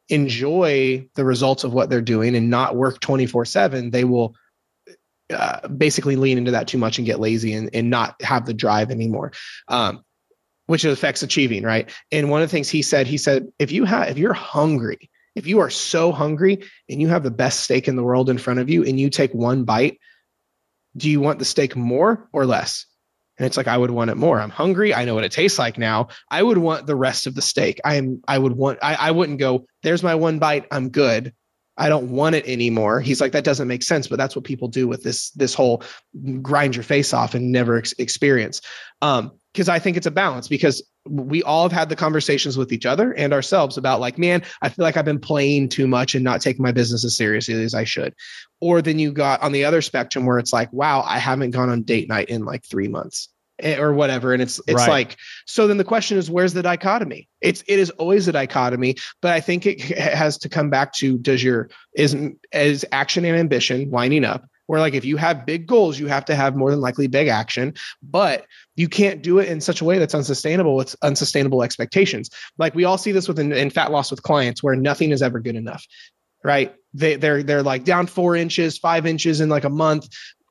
[0.09, 4.35] enjoy the results of what they're doing and not work 24 7 they will
[5.29, 8.53] uh, basically lean into that too much and get lazy and, and not have the
[8.53, 9.31] drive anymore
[9.69, 10.03] um,
[10.65, 11.91] which affects achieving right?
[12.11, 15.09] And one of the things he said he said if you have if you're hungry
[15.35, 18.37] if you are so hungry and you have the best steak in the world in
[18.37, 19.99] front of you and you take one bite
[20.95, 22.85] do you want the steak more or less
[23.37, 24.39] and it's like I would want it more.
[24.39, 24.93] I'm hungry.
[24.93, 26.07] I know what it tastes like now.
[26.29, 27.79] I would want the rest of the steak.
[27.83, 28.21] I am.
[28.27, 28.79] I would want.
[28.81, 29.65] I, I wouldn't go.
[29.81, 30.65] There's my one bite.
[30.71, 31.33] I'm good.
[31.77, 33.01] I don't want it anymore.
[33.01, 35.83] He's like that doesn't make sense, but that's what people do with this this whole
[36.41, 38.61] grind your face off and never ex- experience.
[39.01, 42.71] Um, because I think it's a balance because we all have had the conversations with
[42.71, 46.15] each other and ourselves about like, man, I feel like I've been playing too much
[46.15, 48.15] and not taking my business as seriously as I should.
[48.61, 51.69] Or then you got on the other spectrum where it's like, wow, I haven't gone
[51.69, 54.33] on date night in like three months Eh, or whatever.
[54.33, 54.89] And it's it's Right.
[54.89, 57.27] like, so then the question is, where's the dichotomy?
[57.39, 61.17] It's it is always a dichotomy, but I think it has to come back to
[61.19, 62.15] does your is
[62.51, 64.45] is action and ambition lining up?
[64.65, 67.27] Where like if you have big goals, you have to have more than likely big
[67.27, 72.31] action, but you can't do it in such a way that's unsustainable with unsustainable expectations.
[72.57, 75.39] Like we all see this within in fat loss with clients where nothing is ever
[75.39, 75.85] good enough.
[76.43, 76.73] Right.
[76.95, 80.07] They they're they're like down four inches, five inches in like a month,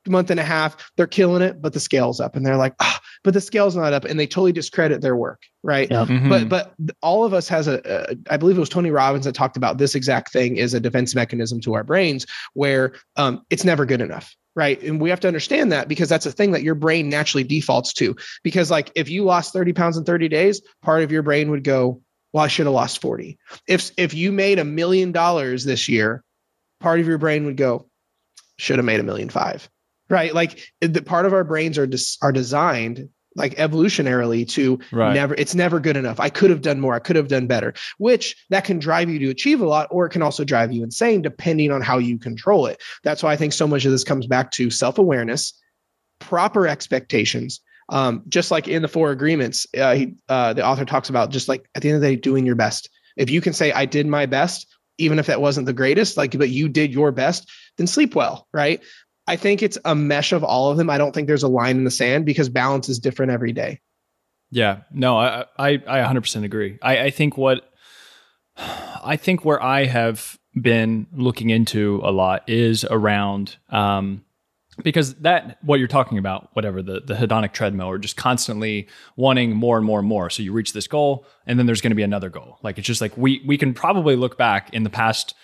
[0.09, 0.91] month and a half.
[0.97, 2.37] They're killing it, but the scale's up.
[2.37, 4.05] And they're like, ah, but the scale's not up.
[4.05, 5.43] And they totally discredit their work.
[5.65, 6.07] Right Yeah.
[6.07, 6.29] Mhm.
[6.29, 9.35] but but all of us has a, a i believe it was tony robbins that
[9.37, 13.63] talked about this exact thing is a defense mechanism to our brains where um, it's
[13.65, 16.65] never good enough right and we have to understand that because that's a thing that
[16.65, 20.61] your brain naturally defaults to because like if you lost 30 pounds in 30 days
[20.83, 23.39] part of your brain would go well i should have lost 40
[23.69, 26.25] if if you made a million dollars this year
[26.81, 27.87] part of your brain would go
[28.59, 29.71] should have made a million five
[30.13, 35.15] right like the part of our brains are dis, are designed like evolutionarily to Right.
[35.15, 36.21] never it's never good enough.
[36.21, 36.95] I could have done more.
[36.95, 40.07] I could have done better which that can drive you to achieve a lot or
[40.07, 42.81] it can also drive you insane depending on how you control it.
[43.03, 45.55] That's why i think so much of this comes back to self-awareness
[46.21, 51.11] proper expectations um, just like in the four agreements uh, he, uh, the author talks
[51.11, 52.89] about just like at the end of the day doing your best.
[53.17, 54.67] If you can say i did my best
[54.99, 58.47] even if that wasn't the greatest like but you did your best then sleep well
[58.53, 58.83] right
[59.27, 60.91] i think it's a mesh of all of them.
[60.91, 63.81] I don't think there's a line in the sand because balance is different every day.
[64.51, 66.79] Yeah, no, I I I 100% agree.
[66.83, 67.73] I I think what
[68.57, 74.23] I think where I have been looking into a lot is around um
[74.83, 79.55] because that what you're talking about whatever the the hedonic treadmill or just constantly wanting
[79.55, 80.29] more and more and more.
[80.31, 82.59] So you reach this goal and then there's going to be another goal.
[82.63, 85.35] Like it's just like we we can probably look back in the past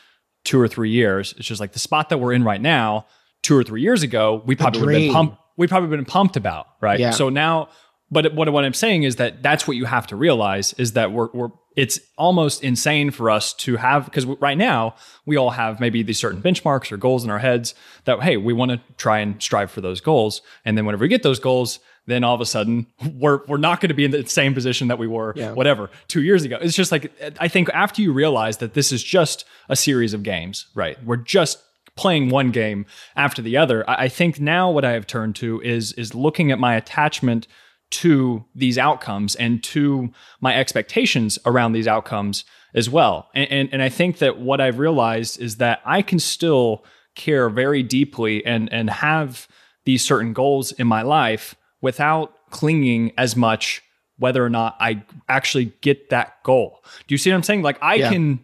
[0.44, 1.34] 2 or 3 years.
[1.36, 3.06] It's just like the spot that we're in right now
[3.42, 6.36] 2 or 3 years ago we probably would have been pumped we probably been pumped
[6.36, 7.00] about right?
[7.00, 7.10] Yeah.
[7.10, 7.68] so now
[8.10, 11.12] but what what I'm saying is that that's what you have to realize is that
[11.12, 14.94] we're we're it's almost insane for us to have because right now
[15.26, 17.74] we all have maybe these certain benchmarks or goals in our heads
[18.04, 20.42] that hey we want to try and strive for those goals.
[20.64, 23.80] And then whenever we get those goals then all of a sudden we're we're not
[23.82, 25.52] going to be in the same position that we were Yeah.
[25.52, 26.56] whatever 2 years ago.
[26.60, 30.22] It's just like I think after you realize that this is just a series of
[30.22, 30.96] games right?
[31.04, 31.58] We're just
[31.98, 35.60] playing one game after the other I, I think now what I have turned to
[35.62, 37.46] is is looking at my attachment
[37.90, 43.30] to these outcomes and to my expectations around these outcomes as well.
[43.34, 46.84] And, and, and I think that what I've realized is that I can still
[47.14, 49.48] care very deeply and, and have
[49.86, 53.82] these certain goals in my life without clinging as much
[54.18, 56.80] whether or not I actually get that goal.
[57.06, 57.62] Do you see what I'm saying?
[57.62, 58.10] Like I Yeah.
[58.10, 58.40] can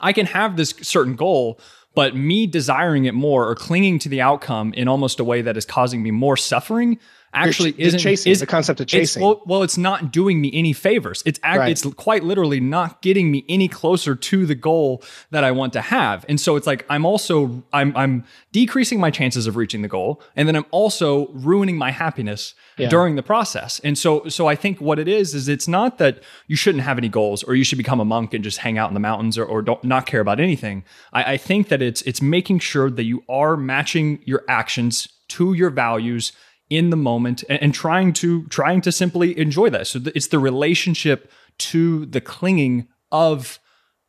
[0.00, 1.60] I can have this certain goal,
[1.94, 5.56] but me desiring it more or clinging to the outcome in almost a way that
[5.56, 6.98] is causing me more suffering
[7.32, 10.40] actually You're isn't chasing is the concept of it's, chasing well, well, it's not doing
[10.40, 11.22] me any favors.
[11.26, 11.70] It's act, Right.
[11.70, 15.80] it's quite literally not getting me any closer to the goal that I want to
[15.80, 16.24] have.
[16.28, 20.20] And so it's like I'm also I'm I'm decreasing my chances of reaching the goal,
[20.36, 22.88] and then I'm also ruining my happiness Yeah.
[22.88, 23.80] during the process.
[23.84, 26.98] And so so I think what it is is it's not that you shouldn't have
[26.98, 29.38] any goals or you should become a monk and just hang out in the mountains
[29.38, 30.84] or, or don't not care about anything.
[31.12, 35.52] I, I think that it's it's making sure that you are matching your actions to
[35.52, 36.32] your values
[36.70, 39.86] in the moment and, and trying to trying to simply enjoy that.
[39.88, 43.58] So th- it's the relationship to the clinging of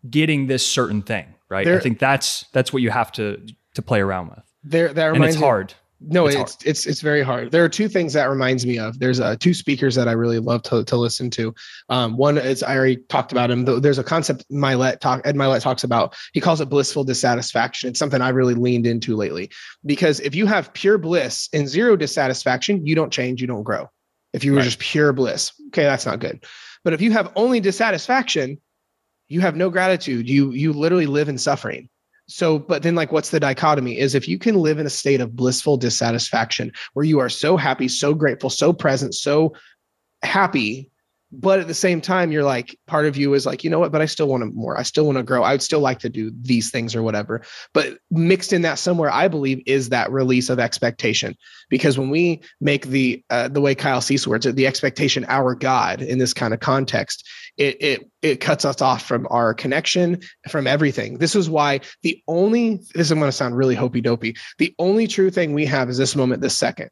[0.10, 1.68] getting this certain thing, right?
[1.68, 4.44] I think that's that's what you have to to play around with.
[4.64, 5.74] There, that And it's hard.
[6.04, 7.52] No, It's it's it's, it's very hard.
[7.52, 8.98] There are two things that reminds me of.
[8.98, 11.54] There's uh, two speakers that I really love to, to listen to.
[11.90, 13.66] Um, one is I already talked about him.
[13.66, 16.16] There's a concept Mylett talk Ed Mylett talks about.
[16.34, 17.90] He calls it blissful dissatisfaction.
[17.92, 19.52] It's something I've really leaned into lately
[19.86, 23.88] because if you have pure bliss and zero dissatisfaction, you don't change, you don't grow.
[24.34, 24.66] If you were Right.
[24.66, 26.44] just pure bliss, okay, that's not good.
[26.84, 28.60] But if you have only dissatisfaction,
[29.28, 30.28] you have no gratitude.
[30.28, 31.90] You you literally live in suffering.
[32.28, 35.22] So, but then like what's the dichotomy is if you can live in a state
[35.22, 39.54] of blissful dissatisfaction where you are so happy, so grateful, so present, so
[40.24, 40.91] happy,
[41.32, 43.92] but at the same time, you're like, part of you is like, you know what,
[43.92, 44.78] but I still want to more.
[44.78, 45.44] I still want to grow.
[45.44, 47.42] I would still like to do these things or whatever.
[47.74, 51.36] But mixed in that somewhere, I believe, is that release of expectation.
[51.70, 56.02] Because when we make the uh, the way Kyle sees words the expectation our God
[56.02, 60.68] in this kind of context, it it it cuts us off from our connection, from
[60.68, 61.18] everything.
[61.18, 64.36] This is why the only this is going to sound really hopey dopey.
[64.58, 66.90] The only true thing we have is this moment, this second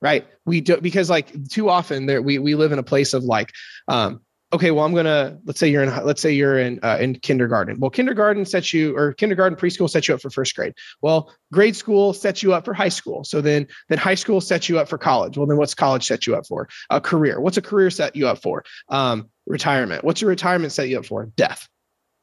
[0.00, 0.26] right?
[0.46, 3.52] We do because like too often there we we live in a place of like
[3.88, 4.20] um
[4.52, 7.78] okay well i'm gonna let's say you're in let's say you're in uh, in kindergarten.
[7.78, 10.74] Well kindergarten sets you or kindergarten preschool sets you up for first grade.
[11.02, 13.24] Well grade school sets you up for high school.
[13.24, 15.36] So then then high school sets you up for college.
[15.36, 16.68] Well then what's college set you up for?
[16.88, 17.40] A career.
[17.40, 18.64] What's a career set you up for?
[18.88, 20.04] Um retirement.
[20.04, 21.26] What's your retirement set you up for?
[21.36, 21.68] Death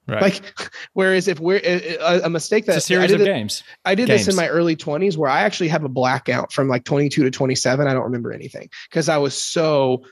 [0.08, 0.22] Right.
[0.22, 3.64] like whereas if we're a, a mistake that it's a series I of did games.
[3.84, 6.86] I did this in my early 20s where I actually have a blackout from like
[6.86, 7.88] 22 to 27.
[7.88, 10.04] I don't remember anything because I was so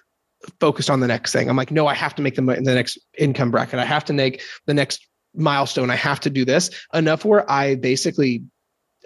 [0.60, 1.50] focused on the next thing.
[1.50, 3.80] I'm like, no, I have to make the, the next income bracket.
[3.80, 5.90] I have to make the next milestone.
[5.90, 8.44] I have to do this enough where I basically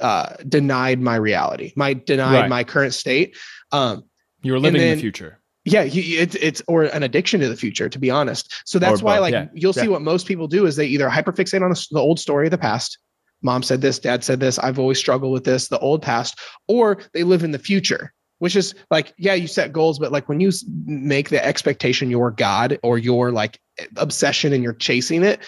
[0.02, 2.49] uh, denied my reality, my denied Right.
[2.49, 3.38] my current state.
[3.71, 4.04] Um,
[4.41, 5.39] You were living in the future.
[5.71, 8.53] Yeah, it's it's or an addiction to the future, to be honest.
[8.65, 10.86] So that's Or why, both, like, yeah, you'll see what most people do is they
[10.88, 12.97] either hyperfixate on the, the old story of the past.
[13.41, 14.60] Mom said this, dad said this.
[14.60, 18.55] I've always struggled with this, the old past, or they live in the future, which
[18.55, 20.51] is like, yeah, you set goals, but like when you
[20.86, 23.60] make the expectation your God or your like
[23.95, 25.39] obsession and you're chasing it,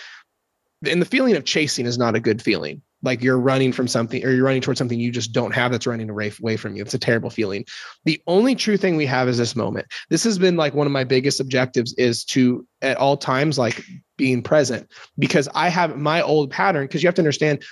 [0.88, 2.82] and the feeling of chasing is not a good feeling.
[3.04, 5.88] Like you're running from something or you're running towards something you just don't have that's
[5.88, 6.82] running away from you.
[6.82, 7.66] It's a terrible feeling.
[8.06, 10.94] The only true thing we have is this moment this has been like one of
[10.94, 13.84] my biggest objectives is to at all times like
[14.18, 14.88] being present
[15.18, 17.64] because i have my old pattern because you have to understand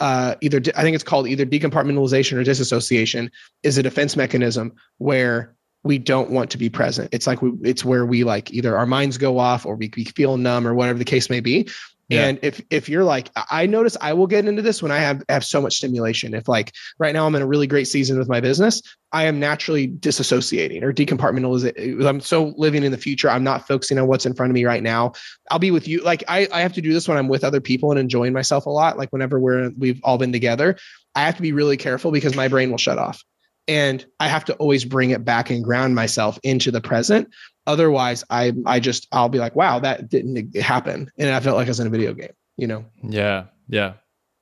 [0.00, 3.30] uh, either i think it's called either decompartmentalization or disassociation
[3.62, 7.84] is a defense mechanism where we don't want to be present it's like we, it's
[7.84, 10.98] where we like either our minds go off or we, we feel numb or whatever
[10.98, 11.68] the case may be
[12.08, 12.26] Yeah.
[12.28, 15.24] and if if you're like I- notice i will get into this when i have
[15.28, 18.28] have so much stimulation if like right now i'm in a really great season with
[18.28, 18.80] my business
[19.12, 22.02] I am naturally disassociating or decompartmentalizing.
[22.02, 23.30] Uh, I'm so living in the future.
[23.30, 25.12] I'm not focusing on what's in front of me right now.
[25.50, 26.02] I'll be with you.
[26.02, 28.66] Like I, I have to do this when I'm with other people and enjoying myself
[28.66, 28.98] a lot.
[28.98, 30.76] Like whenever we're we've all been together,
[31.14, 33.22] I have to be really careful because my brain will shut off.
[33.68, 37.28] And I have to always bring it back and ground myself into the present.
[37.66, 41.10] Otherwise, I I just I'll be like, wow, that didn't happen.
[41.18, 42.84] And I felt like I was in a video game, you know.
[43.02, 43.94] Yeah, yeah.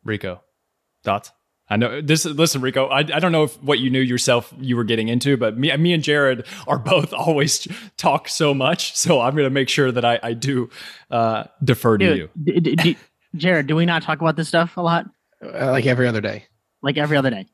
[0.05, 0.43] Rico,
[1.05, 1.33] thoughts?
[1.69, 2.27] I know this.
[2.27, 2.87] Listen, Rico.
[2.89, 5.75] I, I don't know if what you knew yourself you were getting into, but me,
[5.79, 8.95] me and Jared are both always talk so much.
[8.95, 10.69] So I'm going to make sure that I, I do
[11.11, 12.31] uh, defer to you.
[12.43, 12.97] D- d- d-
[13.35, 15.09] Jared, do we not talk about this stuff a lot?
[15.43, 16.45] Uh, like every other day.
[16.83, 17.47] Like every other day.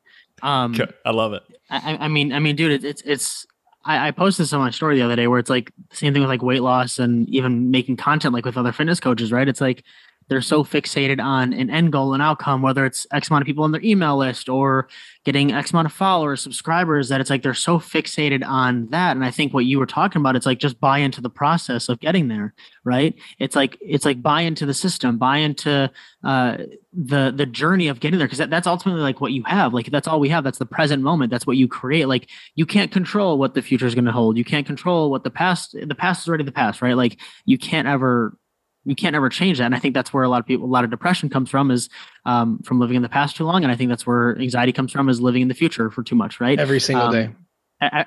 [0.43, 0.75] Um,
[1.05, 1.43] I love it.
[1.71, 3.47] I, I- mean, I mean, dude, it's it's, it's
[3.85, 6.13] I, I posted this on my story the other day where it's like the same
[6.13, 9.49] thing with like weight loss and even making content like with other fitness coaches, right?
[9.49, 9.85] It's like
[10.31, 13.65] they're so fixated on an end goal and outcome, whether it's X amount of people
[13.65, 14.89] on their email list or
[15.25, 19.17] getting X amount of followers, subscribers, that it's like they're so fixated on that.
[19.17, 21.89] And I think what you were talking about, it's like just buy into the process
[21.89, 23.13] of getting there, right?
[23.41, 25.91] It's like it's like buy into the system, buy into
[26.23, 26.59] uh,
[26.93, 29.75] the the journey of getting there, because that, that's ultimately like what you have.
[29.75, 30.45] Like that's all we have.
[30.45, 31.33] That's the present moment.
[31.33, 32.07] That's what you create.
[32.07, 34.39] Like you can't control what the future is going to hold.
[34.39, 35.77] You can't control what the past.
[35.85, 36.97] The past is already the past, right?
[36.97, 38.37] Like you can't ever
[38.85, 39.65] you can't ever change that.
[39.65, 41.71] And I think that's where a lot of people, a lot of depression comes from
[41.71, 41.89] is
[42.25, 43.63] um, from living in the past too long.
[43.63, 46.15] And I think that's where anxiety comes from is living in the future for too
[46.17, 46.59] much, right?
[46.59, 47.31] Every single Um, day.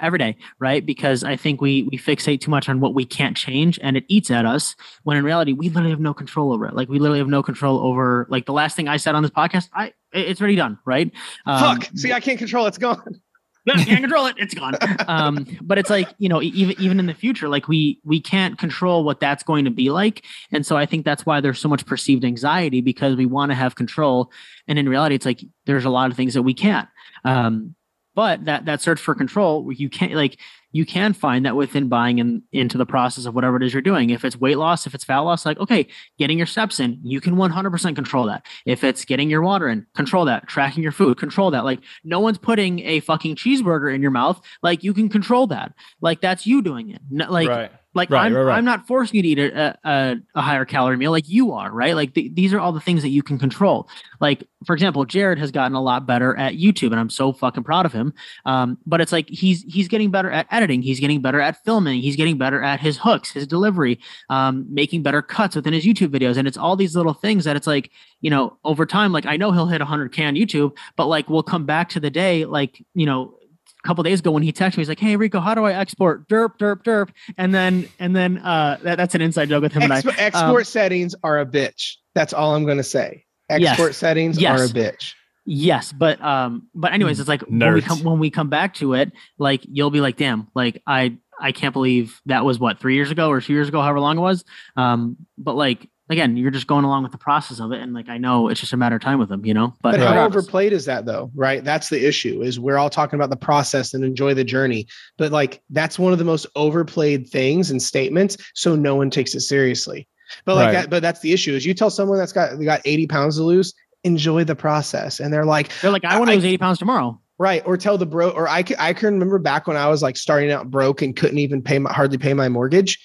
[0.01, 0.85] every day, right?
[0.85, 4.05] Because I think we we fixate too much on what we can't change, and it
[4.07, 4.75] eats at us.
[5.03, 6.75] When in reality, we literally have no control over it.
[6.75, 8.27] Like we literally have no control over.
[8.29, 11.11] Like the last thing I said on this podcast, I it's already done, right?
[11.47, 11.89] Um, Fuck.
[11.95, 12.67] See, I can't control.
[12.67, 13.21] It's gone.
[13.65, 14.35] No, can't control it.
[14.37, 14.75] It's gone.
[15.07, 18.57] Um, but it's like you know, even even in the future, like we we can't
[18.57, 21.67] control what that's going to be like, and so I think that's why there's so
[21.69, 24.31] much perceived anxiety because we want to have control,
[24.67, 26.87] and in reality, it's like there's a lot of things that we can't.
[27.25, 27.75] Um,
[28.15, 30.39] but that that search for control, you can't like
[30.73, 33.81] you can find that within buying in, into the process of whatever it is you're
[33.81, 34.09] doing.
[34.09, 37.21] If it's weight loss, if it's fat loss, like, okay, getting your steps in, you
[37.21, 38.45] can 100% control that.
[38.65, 40.47] If it's getting your water in, control that.
[40.47, 41.63] Tracking your food, control that.
[41.63, 44.41] Like, no one's putting a fucking cheeseburger in your mouth.
[44.63, 45.73] Like, you can control that.
[46.01, 47.01] Like, that's you doing it.
[47.29, 47.71] like, right.
[47.95, 48.57] Like Right, I'm, right.
[48.57, 51.71] I'm not forcing you to eat a, a, a higher calorie meal like you are,
[51.71, 51.95] right?
[51.95, 53.87] Like th- these are all the things that you can control.
[54.19, 57.63] Like for example, Jared has gotten a lot better at YouTube, and I'm so fucking
[57.63, 58.13] proud of him.
[58.45, 62.01] Um, but it's like he's he's getting better at editing, he's getting better at filming,
[62.01, 63.99] he's getting better at his hooks, his delivery,
[64.29, 67.55] um, making better cuts within his YouTube videos, and it's all these little things that
[67.55, 67.91] it's like
[68.21, 69.11] you know over time.
[69.11, 72.09] Like I know he'll hit 100k on YouTube, but like we'll come back to the
[72.09, 73.37] day like you know
[73.83, 75.73] a couple days ago when he texted me, he's like, "Hey Rico, how do I
[75.73, 79.73] export derp derp derp?" And then and then uh, that, that's an inside joke with
[79.73, 80.01] him and I.
[80.01, 81.95] Expo- export settings are a bitch.
[82.15, 83.25] That's all I'm going to say.
[83.49, 83.71] Yes.
[83.71, 84.59] Export settings Yes.
[84.59, 85.13] are a bitch.
[85.45, 88.93] Yes, but um, but anyways, it's like when we come when we come back to
[88.93, 92.95] it, like you'll be like, "Damn, like I I can't believe that was what three
[92.95, 94.45] years ago or two years ago, however long it was."
[94.77, 98.07] Um, but like again, you're just going along with the process of it, and like
[98.07, 99.73] I know it's just a matter of time with them, you know.
[99.81, 100.43] But, But how regardless.
[100.43, 101.29] overplayed is that though?
[101.35, 101.61] Right?
[101.61, 102.41] That's the issue.
[102.41, 104.87] Is we're all talking about the process and enjoy the journey,
[105.17, 108.37] but like that's one of the most overplayed things and statements.
[108.53, 110.07] So no one takes it seriously.
[110.45, 110.71] But like Right.
[110.73, 111.53] that, but that's the issue.
[111.53, 113.73] Is you tell someone that's got they got 80 pounds to lose,
[114.03, 117.19] enjoy the process, and they're like, they're like, "I want to lose eighty pounds tomorrow."
[117.39, 117.63] Right.
[117.65, 120.51] Or tell the bro, or I I can remember back when I was like starting
[120.51, 122.99] out broke and couldn't even pay my, hardly pay my mortgage.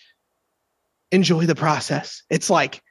[1.11, 2.23] Enjoy the process.
[2.29, 2.83] It's like,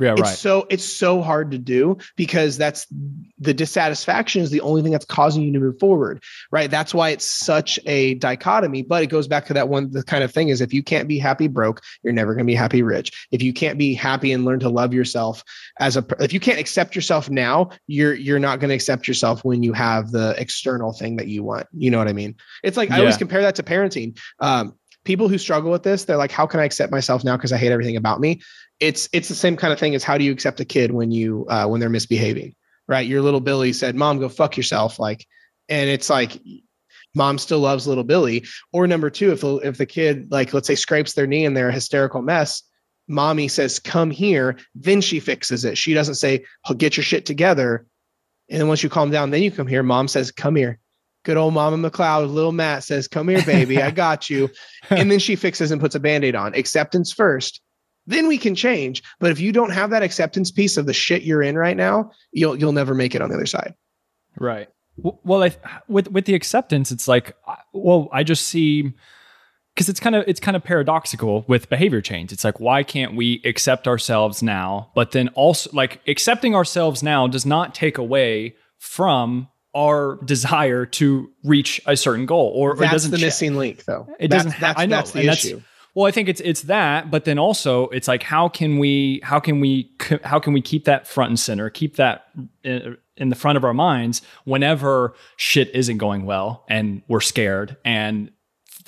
[0.00, 0.36] Yeah, it's right.
[0.36, 2.86] so, it's so hard to do because that's
[3.38, 6.22] the dissatisfaction is the only thing that's causing you to move forward.
[6.50, 6.70] Right.
[6.70, 10.24] That's why it's such a dichotomy, but it goes back to that one, the kind
[10.24, 12.82] of thing is if you can't be happy broke, you're never going to be happy
[12.82, 13.26] rich.
[13.30, 15.42] If you can't be happy and learn to love yourself
[15.78, 19.44] as a, if you can't accept yourself now, you're, you're not going to accept yourself
[19.44, 21.66] when you have the external thing that you want.
[21.76, 22.36] You know what I mean?
[22.62, 24.18] It's like, I always compare that to parenting.
[24.40, 24.74] Um,
[25.04, 27.36] people who struggle with this, they're like, how can I accept myself now?
[27.36, 28.42] Cause I hate everything about me.
[28.80, 31.10] It's, it's the same kind of thing as how do you accept a kid when
[31.10, 32.54] you, uh, when they're misbehaving,
[32.86, 33.06] right?
[33.06, 34.98] Your little Billy said, mom, go fuck yourself.
[34.98, 35.26] Like,
[35.68, 36.40] and it's like,
[37.14, 38.44] mom still loves little Billy.
[38.72, 41.56] Or number two, if, the- if the kid, like, let's say scrapes their knee and
[41.56, 42.62] they're a hysterical mess,
[43.08, 44.58] mommy says, come here.
[44.74, 45.76] Then she fixes it.
[45.78, 47.86] She doesn't say, oh, get your shit together.
[48.48, 49.82] And then once you calm down, then you come here.
[49.82, 50.78] Mom says, come here.
[51.24, 53.82] Good old Mama McLeod, little Matt says, come here, baby.
[53.82, 54.48] I got you.
[54.90, 56.54] And then she fixes and puts a band-aid on.
[56.54, 57.60] Acceptance first.
[58.08, 59.02] Then we can change.
[59.20, 62.10] But if you don't have that acceptance piece of the shit you're in right now,
[62.32, 63.74] you'll you'll never make it on the other side.
[64.36, 64.68] Right.
[64.96, 65.54] Well, I,
[65.86, 67.36] with with the acceptance, it's like,
[67.72, 68.92] well, I just see
[69.74, 72.32] because it's kind of it's kind of paradoxical with behavior change.
[72.32, 74.90] It's like, why can't we accept ourselves now?
[74.94, 81.30] But then also, like, accepting ourselves now does not take away from our desire to
[81.44, 84.08] reach a certain goal, or, or it That's doesn't the cha- missing link, though.
[84.18, 84.52] It That's- doesn't.
[84.52, 85.62] ha- That's, I know, that's the issue.
[85.98, 89.40] Well, I think it's it's that, but then also it's like how can we how
[89.40, 89.90] can we
[90.22, 92.26] how can we keep that front and center, keep that
[92.62, 97.76] in, in the front of our minds whenever shit isn't going well and we're scared
[97.84, 98.30] and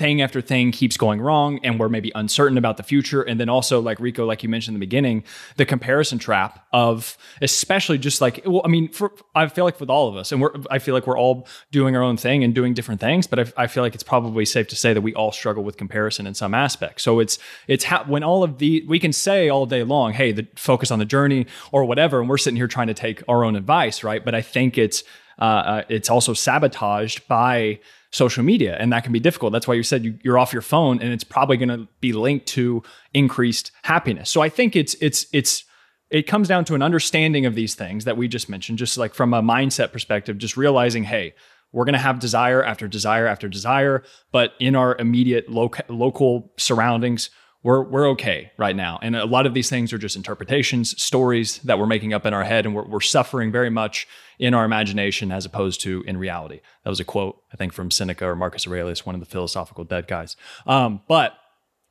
[0.00, 3.20] thing after thing keeps going wrong and we're maybe uncertain about the future.
[3.20, 5.24] And then also like Rico like you mentioned in the beginning
[5.56, 9.90] the comparison trap of especially just like well I mean for I feel like with
[9.90, 12.54] all of us and we're I feel like we're all doing our own thing and
[12.54, 15.12] doing different things but I, I feel like it's probably safe to say that we
[15.14, 17.02] all struggle with comparison in some aspect.
[17.02, 17.38] So it's
[17.68, 20.98] it's when all of the we can say all day long hey the focus on
[20.98, 24.24] the journey or whatever and we're sitting here trying to take our own advice right?
[24.24, 25.04] But I think it's
[25.38, 27.80] uh, uh, it's also sabotaged by
[28.12, 29.52] social media and that can be difficult.
[29.52, 32.12] That's why you said you, you're off your phone and it's probably going to be
[32.12, 32.82] linked to
[33.14, 34.30] increased happiness.
[34.30, 35.64] So i think it's it's it's
[36.10, 39.14] it comes down to an understanding of these things that we just mentioned just like
[39.14, 41.34] from a mindset perspective just realizing hey
[41.72, 44.02] we're going to have desire after desire after desire
[44.32, 47.30] but in our immediate loc- local surroundings
[47.62, 48.98] we're we're okay right now.
[49.02, 52.32] And a lot of these things are just interpretations, stories that we're making up in
[52.32, 54.08] our head, and we're, we're suffering very much
[54.38, 56.60] in our imagination as opposed to in reality.
[56.84, 59.84] That was a quote, I think, from Seneca or Marcus Aurelius, one of the philosophical
[59.84, 60.36] dead guys.
[60.66, 61.34] Um, but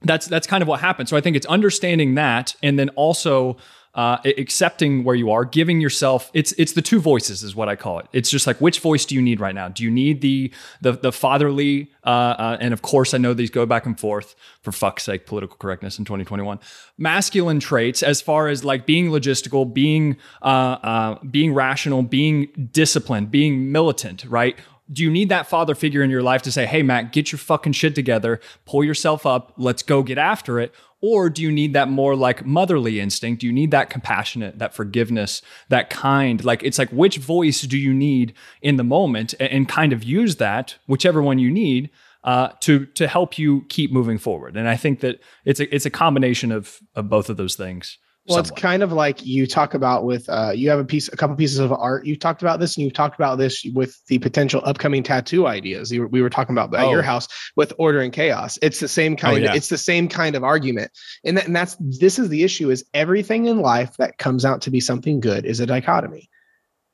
[0.02, 1.10] that's that's kind of what happened.
[1.10, 3.58] So I think it's understanding that, and then also
[3.96, 6.30] uh, accepting where you are, giving yourself.
[6.34, 8.08] It's it's the two voices is what I call it.
[8.14, 9.68] It's just like which voice do you need right now?
[9.68, 11.92] Do you need the the the fatherly?
[12.04, 14.36] Uh, uh, and of course, I know these go back and forth.
[14.62, 16.60] For fuck's sake, political correctness in 2021.
[16.98, 23.32] Masculine traits, as far as like being logistical, being uh, uh, being rational, being disciplined,
[23.32, 24.58] being militant, right?
[24.92, 27.38] do you need that father figure in your life to say, hey, Matt, get your
[27.40, 30.74] fucking shit together, pull yourself up, let's go get after it?
[31.02, 33.42] Or do you need that more like motherly instinct?
[33.42, 36.44] Do you need that compassionate, that forgiveness, that kind?
[36.44, 40.04] Like, it's like, which voice do you need in the moment and, and kind of
[40.04, 41.90] use that, whichever one you need,
[42.24, 44.58] uh, to to help you keep moving forward.
[44.58, 47.98] And I think that it's a it's a combination of of both of those things.
[48.30, 51.18] Well, it's kind of like you talk about with uh, you have a piece, a
[51.18, 52.06] couple pieces of art.
[52.06, 55.92] You talked about this, and you talked about this with the potential upcoming tattoo ideas.
[55.92, 56.92] You we were talking about at Oh.
[56.92, 58.60] your house with order and chaos.
[58.62, 59.44] It's the same kind.
[59.44, 59.56] yeah.
[59.56, 60.92] It's the same kind of argument,
[61.26, 64.62] and, that, and that's this is the issue: is everything in life that comes out
[64.62, 66.30] to be something good is a dichotomy.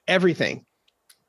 [0.08, 0.66] Everything,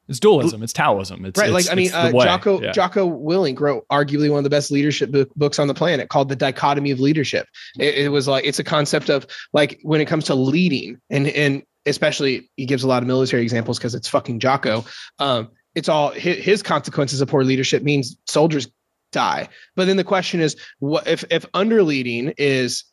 [0.08, 0.62] it's dualism.
[0.62, 1.24] It's Taoism.
[1.24, 1.48] It's right?
[1.48, 2.12] it's- like I mean, uh.
[2.12, 2.72] Jocko Yeah.
[2.72, 6.28] Jocko Willink wrote arguably one of the best leadership book, books on the planet, called
[6.28, 7.48] "The Dichotomy of Leadership."
[7.78, 11.26] It, it was like it's a concept of like when it comes to leading, and
[11.26, 14.84] and especially he gives a lot of military examples because it's fucking Jocko.
[15.18, 18.68] Um, it's all his, his consequences of poor leadership means soldiers
[19.12, 19.48] die.
[19.76, 22.84] But then the question is, what if if under leading is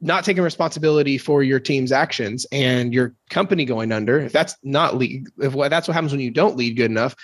[0.00, 4.96] not taking responsibility for your team's actions and your company going under if that's not
[4.96, 7.16] lead if that's what happens when you don't lead good enough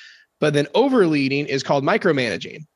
[0.42, 2.66] but then overleading is called micromanaging.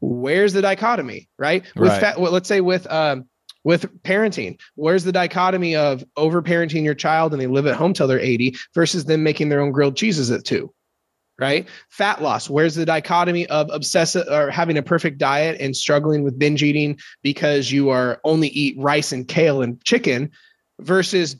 [0.00, 1.64] Where's the dichotomy right?
[1.76, 2.18] With Right.
[2.18, 3.26] well, let's say with um
[3.62, 7.94] with parenting where's the dichotomy of over parenting your child and they live at home
[7.94, 10.74] till they're 80 versus them making their own grilled cheeses at two
[11.38, 16.22] right fat loss where's the dichotomy of obsessive or having a perfect diet and struggling
[16.22, 20.30] with binge eating because you are only eat rice and kale and chicken
[20.80, 21.36] versus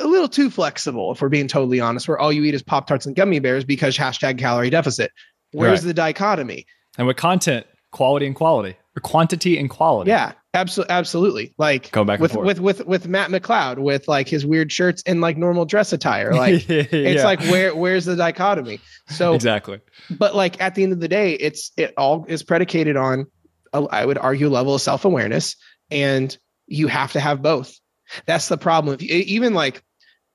[0.00, 2.86] a little too flexible if we're being totally honest where all you eat is pop
[2.86, 5.10] tarts and gummy bears because hashtag calorie deficit
[5.52, 5.86] where's Right.
[5.88, 6.66] the dichotomy
[6.98, 10.10] and with content, quality and quality, or quantity and quality.
[10.10, 11.54] yeah absolutely absolutely.
[11.58, 12.46] Like Go back with forth.
[12.46, 16.32] with with with matt mcleod with like his weird shirts and like normal dress attire.
[16.44, 18.80] Like it's like where where's the dichotomy?
[19.08, 19.80] So exactly.
[20.10, 23.26] but like at the end of the day it's it all is predicated on
[23.72, 25.56] a- i would argue level of self-awareness
[25.90, 26.36] and
[26.66, 27.78] you have to have both.
[28.26, 28.96] That's the problem.
[29.00, 29.82] You, even like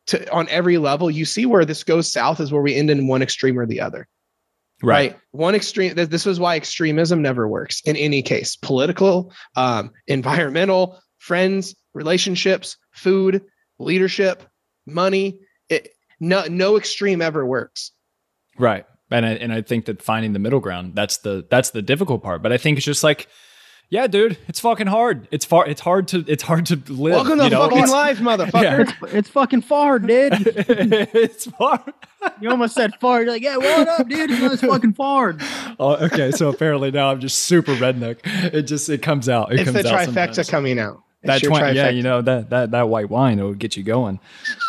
[0.07, 3.07] to on every level you see where this goes south is where we end in
[3.07, 4.07] one extreme or the other
[4.81, 5.17] Right.
[5.31, 10.99] one extreme th- this is why extremism never works in any case political um, environmental
[11.17, 13.43] friends relationships food
[13.77, 14.43] leadership
[14.85, 17.91] money it, no no extreme ever works
[18.59, 18.85] Right.
[19.09, 22.21] And I, and I think that finding the middle ground that's the that's the difficult
[22.21, 22.43] part.
[22.43, 23.27] But I think it's just like,
[23.91, 25.27] yeah, dude, it's fucking hard.
[25.31, 25.65] It's far.
[25.67, 26.23] It's hard to.
[26.27, 27.13] It's hard to live.
[27.13, 27.61] welcome to you know?
[27.63, 30.33] fucking It's- life motherfucker It's, it's fucking far, dude.
[30.45, 31.83] it's far.
[32.41, 33.21] You almost said far.
[33.23, 34.29] You're like, yeah, what up, dude?
[34.29, 35.37] You know, it's fucking far.
[35.81, 36.31] Oh, okay.
[36.31, 38.17] So apparently now I'm just super redneck.
[38.53, 39.53] It just it comes out.
[39.53, 39.75] It comes out.
[39.77, 40.49] it's comes the out trifecta sometimes.
[40.49, 43.43] coming out It's that your twi- yeah, you know that that that white wine it
[43.43, 44.19] will get you going.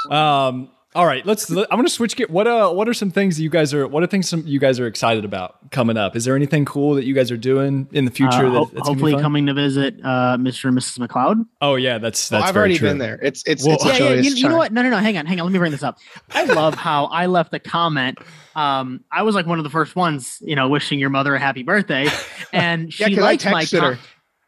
[0.09, 1.49] Um, all right, let's.
[1.49, 2.17] Let, I'm going to switch.
[2.17, 4.45] Get what uh what are some things that you guys are what are things some
[4.45, 6.17] you guys are excited about coming up?
[6.17, 8.39] Is there anything cool that you guys are doing in the future?
[8.47, 10.65] Uh, that, ho- that's hopefully coming to visit uh, Mr.
[10.65, 10.99] and Mrs.
[11.07, 11.47] McLeod.
[11.61, 12.41] Oh yeah, that's that's.
[12.41, 12.89] Well, I've very already true.
[12.89, 13.21] been there.
[13.23, 14.21] It's it's Well- it's a yeah, yeah.
[14.21, 14.73] You, you know what?
[14.73, 14.97] No, no, no.
[14.99, 15.47] Hang on, hang on.
[15.47, 15.99] Let me bring this up.
[16.33, 18.19] I love how I left a comment.
[18.57, 21.39] Um, I was like one of the first ones, you know, wishing your mother a
[21.39, 22.09] happy birthday,
[22.53, 24.01] and Yeah, she 'cause liked my comment.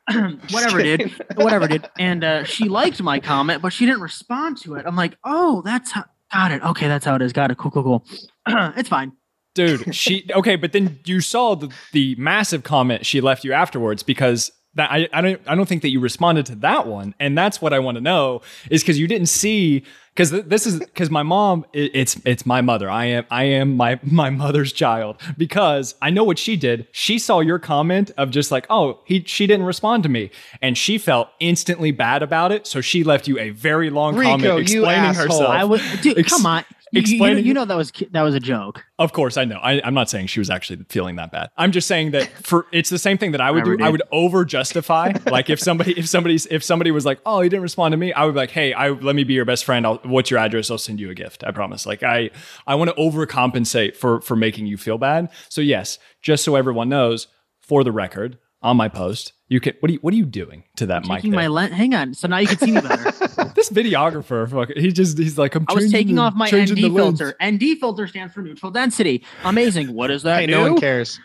[0.50, 4.56] whatever, Just dude, whatever, did And uh, she liked my comment, but she didn't respond
[4.62, 4.84] to it.
[4.84, 6.04] I'm like, oh, that's how.
[6.32, 6.62] Got it.
[6.62, 7.32] Okay, that's how it is.
[7.32, 7.58] Got it.
[7.58, 8.06] Cool, cool, cool.
[8.76, 9.12] it's fine.
[9.54, 14.02] dude she okay but then you saw the the massive comment she left you afterwards
[14.02, 17.36] because that I, I don't I don't think that you responded to that one and
[17.36, 20.78] that's what I want to know is because you didn't see because th- this is
[20.78, 24.72] because my mom it, it's it's my mother I am I am my my mother's
[24.72, 29.00] child because I know what she did she saw your comment of just like oh
[29.04, 30.30] he she didn't respond to me
[30.62, 34.30] and she felt instantly bad about it so she left you a very long Rico,
[34.30, 35.26] comment explaining asshole.
[35.26, 36.18] herself I would, dude.
[36.18, 36.64] Ex- come on.
[36.92, 38.84] You, you- you, you know that was that was a joke.
[38.98, 39.56] Of course, I know.
[39.56, 41.48] I, I'm not saying she was actually feeling that bad.
[41.56, 43.84] I'm just saying that for it's the same thing that I would Never do.
[43.84, 45.12] I would over justify.
[45.26, 48.12] like if somebody if somebody's if somebody was like, oh, you didn't respond to me,
[48.12, 49.86] I would be like, hey, I let me be your best friend.
[49.86, 50.70] I'll, what's your address?
[50.70, 51.42] I'll send you a gift.
[51.44, 51.86] I promise.
[51.86, 52.30] Like I
[52.66, 55.30] I want to overcompensate for for making you feel bad.
[55.48, 57.26] So yes, just so everyone knows,
[57.60, 59.72] for the record, on my post, you can.
[59.80, 61.16] What are you What are you doing to that mic?
[61.18, 61.50] Taking my there?
[61.50, 61.72] lens.
[61.72, 62.14] Hang on.
[62.14, 63.12] So now you can see me better.
[63.70, 65.64] this videographer, fuck, he just he's like, I'm.
[65.68, 67.18] I was taking the- off my ND the lens.
[67.18, 67.36] filter.
[67.44, 69.24] ND filter stands for neutral density.
[69.44, 69.92] Amazing.
[69.94, 70.52] What is that Hey, do?
[70.52, 71.18] no one cares.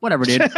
[0.00, 0.42] Whatever, dude.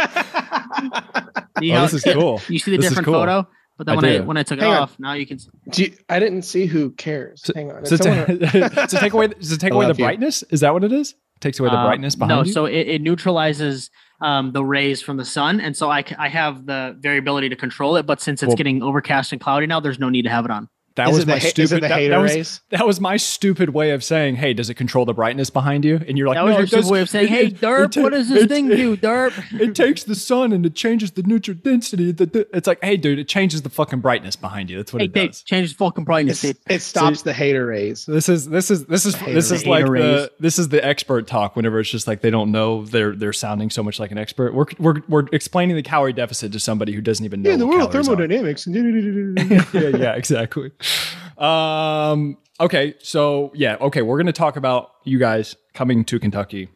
[1.59, 2.41] See Oh, this is cool.
[2.49, 3.13] You see the This different cool.
[3.15, 4.75] photo, but then I when I when I took it on.
[4.75, 5.35] off, now you can.
[5.37, 7.49] s- Do you- I didn't see who cares.
[7.55, 7.85] Hang on.
[7.85, 10.03] So, Did someone- to, to take away, to take I away the you.
[10.03, 11.15] brightness, is that what it is?
[11.41, 12.51] Takes away the uh, brightness behind No, you.
[12.53, 13.89] so it, it neutralizes
[14.21, 18.05] um, the rays from the sun, and so I have the variability to control it.
[18.05, 20.51] But since it's Well- getting overcast and cloudy now, there's no need to have it
[20.51, 20.67] on.
[20.95, 21.63] That is was my the, ha- stupid.
[21.63, 22.61] is the that, hater that was, rays?
[22.69, 25.99] that was my stupid way of saying, "Hey, does it control the brightness behind you?"
[26.07, 27.59] And you're like, That was "No, your it does- stupid way of saying, "Hey, it-
[27.59, 30.75] Derp, it ta- what does this thing do, Derp?" It takes the sun and it
[30.75, 32.11] changes the neutral density.
[32.11, 34.77] The, the- it's like, hey, dude, it changes the fucking brightness behind you.
[34.77, 35.41] That's what Hey, it does.
[35.41, 36.43] change the fucking brightness.
[36.43, 36.75] It's, Dave.
[36.77, 38.05] it stops the hater rays.
[38.05, 41.55] This is this is this is this is like the this is the expert talk.
[41.55, 44.53] Whenever it's just like they don't know, they're they're sounding so much like an expert.
[44.53, 47.49] We're we're, we're explaining the calorie deficit to somebody who doesn't even know.
[47.49, 48.67] Yeah, the world thermodynamics.
[48.67, 50.71] yeah, yeah, exactly.
[51.35, 56.69] Um, okay, so yeah, okay, we're gonna talk about you guys coming to Kentucky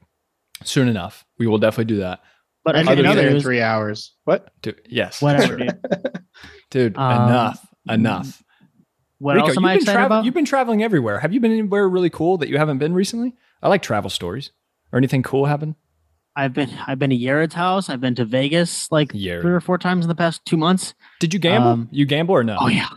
[0.64, 1.26] soon enough.
[1.38, 2.22] We will definitely do that.
[2.66, 4.14] But I in, can Other be in there other in news, three hours.
[4.26, 4.50] What?
[4.62, 5.80] Dude, yes, whatever, dude.
[6.72, 6.98] dude.
[6.98, 8.44] Um, enough, enough.
[9.20, 10.26] What Rico, else am you've I been excited travel- about?
[10.26, 11.20] You've been traveling everywhere.
[11.20, 13.36] Have you been anywhere really cool that you haven't been recently?
[13.62, 14.52] I like travel stories.
[14.92, 15.76] Or anything cool happen?
[16.36, 17.90] I've been I've been to Yared's house.
[17.90, 19.42] I've been to Vegas like Yared.
[19.42, 20.94] three or four times in the past two months.
[21.20, 21.70] Did you gamble?
[21.70, 22.58] Um, you gamble or no?
[22.60, 22.90] Oh yeah.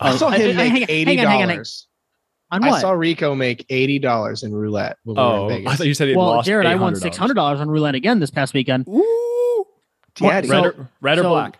[0.00, 1.48] I saw I- I- him make eighty hang on, hang on.
[1.48, 1.86] dollars.
[2.50, 5.86] I saw Rico make eighty dollars in roulette when we were Oh, in I thought
[5.86, 6.46] you said he well, lost.
[6.46, 8.86] Jared, I won six hundred dollars on roulette again this past weekend.
[8.88, 9.64] Ooh.
[10.14, 10.48] Daddy.
[10.48, 11.58] red, So- or, red or so- black?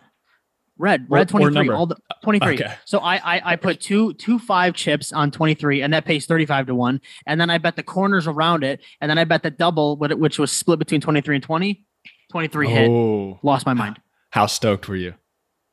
[0.81, 2.55] Red, Or- or red twenty three, all the twenty three.
[2.55, 2.73] Okay.
[2.85, 6.25] So I, I I put two two five chips on twenty three, and that pays
[6.25, 7.01] thirty five to one.
[7.27, 10.39] And then I bet the corners around it, and then I bet the double, which
[10.39, 11.85] was split between twenty three and 20.
[12.31, 12.89] 23 hit.
[12.91, 13.99] Oh, Lost my mind.
[14.31, 15.15] how stoked were you?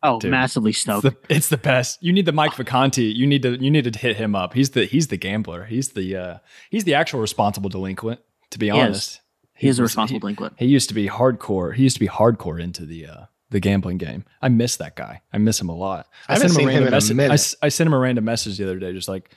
[0.08, 0.32] Oh, Dude.
[0.32, 1.04] massively It's stoked.
[1.04, 2.02] the, it's the best.
[2.04, 3.14] You need the Mike Vacanti.
[3.16, 4.54] You need to you need to hit him up.
[4.54, 5.66] He's the he's the gambler.
[5.66, 6.38] He's the uh
[6.70, 8.20] he's the actual responsible delinquent.
[8.52, 8.78] To be He is.
[8.86, 9.22] honest,
[9.56, 10.54] he is a responsible he- delinquent.
[10.58, 11.74] He used to be hardcore.
[11.76, 14.26] He used to be hardcore into the uh the gambling game.
[14.42, 15.22] I miss that guy.
[15.32, 16.08] I miss him a lot.
[16.28, 17.12] I haven't sent him in a message.
[17.12, 17.34] I, minute.
[17.34, 19.32] s- I sent him a random message the other day, just like,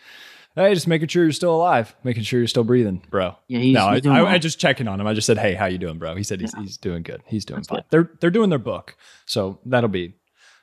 [0.56, 3.74] "Hey, just making sure you're still alive, making sure you're still breathing, bro." Yeah, he's,
[3.74, 4.32] no, I, he's doing I, well.
[4.32, 5.06] I just checking on him.
[5.06, 7.22] I just said, "Hey, how you doing, bro?" He said he's, he's doing good.
[7.26, 7.76] He's doing That's fine.
[7.80, 7.84] good.
[7.90, 8.96] They're they're doing their book,
[9.26, 10.14] so that'll be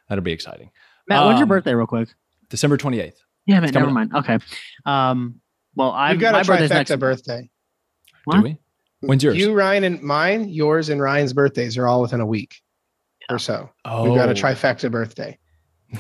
[0.09, 0.71] that'll be exciting.
[1.07, 2.09] Matt, when's your um, birthday, real quick?
[2.49, 3.21] December twenty eighth.
[3.45, 4.11] Yeah, man, coming never up.
[4.11, 4.15] mind.
[4.15, 4.45] Okay.
[4.85, 5.41] Um.
[5.75, 6.95] Well, I You've got my a birthday's trifecta next.
[6.97, 7.49] birthday.
[8.31, 8.57] Do we?
[9.01, 9.37] When's yours?
[9.37, 12.55] You, Ryan, and mine, yours and Ryan's birthdays are all within a week
[13.29, 13.69] or so.
[13.83, 15.37] oh, We've got a trifecta birthday.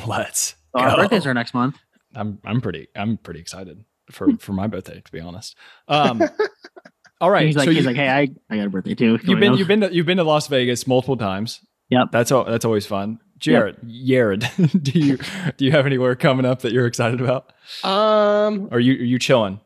[0.07, 0.55] Let's.
[0.75, 0.95] So our go.
[0.97, 1.77] birthdays are next month.
[2.15, 5.57] I'm I'm pretty I'm pretty excited for for my birthday to be honest.
[5.87, 6.23] Um,
[7.21, 9.19] all right, he's like, so he's you, like, hey, I, I got a birthday too.
[9.23, 11.59] you've been you've been to, you've been to Las Vegas multiple times.
[11.89, 12.07] Yep.
[12.11, 12.43] That's all.
[12.45, 13.19] That's always fun.
[13.37, 14.49] Jared, Jared,
[14.81, 15.17] do you
[15.57, 17.51] do you have anywhere coming up that you're excited about?
[17.83, 19.59] Um, are you are you chilling?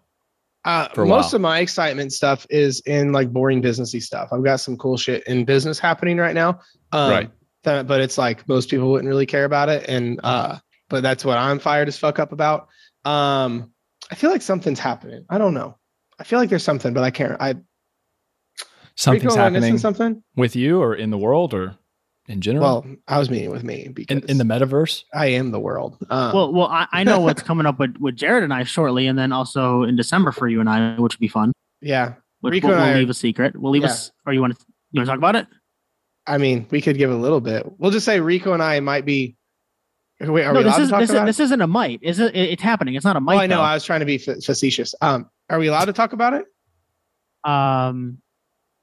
[0.65, 1.35] uh, For a most while.
[1.35, 4.29] of my excitement stuff is in like boring businessy stuff.
[4.33, 6.59] I've got some cool shit in business happening right now.
[6.91, 7.31] Um, Right.
[7.63, 10.57] that- but it's like most people wouldn't really care about it, and uh,
[10.89, 12.67] but that's what I'm fired as fuck up about.
[13.05, 13.71] Um,
[14.11, 15.25] I feel like something's happening.
[15.29, 15.77] I don't know.
[16.19, 17.37] I feel like there's something, but I can't.
[17.39, 17.53] I
[18.95, 20.23] Something's Rico, missing happening Something.
[20.35, 21.77] with you or in the world or
[22.29, 22.63] in general?
[22.85, 25.03] Well, I was meeting with me because in, in the metaverse.
[25.13, 25.97] I am the world.
[26.09, 29.07] Um, Well, well, I, I know what's coming up with, with Jared and I shortly,
[29.07, 31.51] and then also in December for you and I, which would be fun.
[31.81, 32.13] yeah.
[32.41, 33.59] Which Rico we'll, and we'll I leave a secret.
[33.59, 33.89] We'll leave Yeah.
[33.89, 35.45] us, or you want to you want to talk about it?
[36.25, 37.65] I mean, we could give a little bit.
[37.79, 39.35] We'll just say Rico and I might be.
[40.21, 41.67] Wait, are no, we allowed this is to talk this, is, about this isn't a
[41.67, 41.99] might.
[42.01, 42.33] Is it?
[42.33, 42.95] it- It's happening.
[42.95, 43.35] It's not a might.
[43.35, 43.57] Oh, I know.
[43.57, 43.61] though.
[43.63, 44.95] I was trying to be fa- facetious.
[45.01, 46.45] Um, are we allowed to talk about it?
[47.43, 48.19] Um,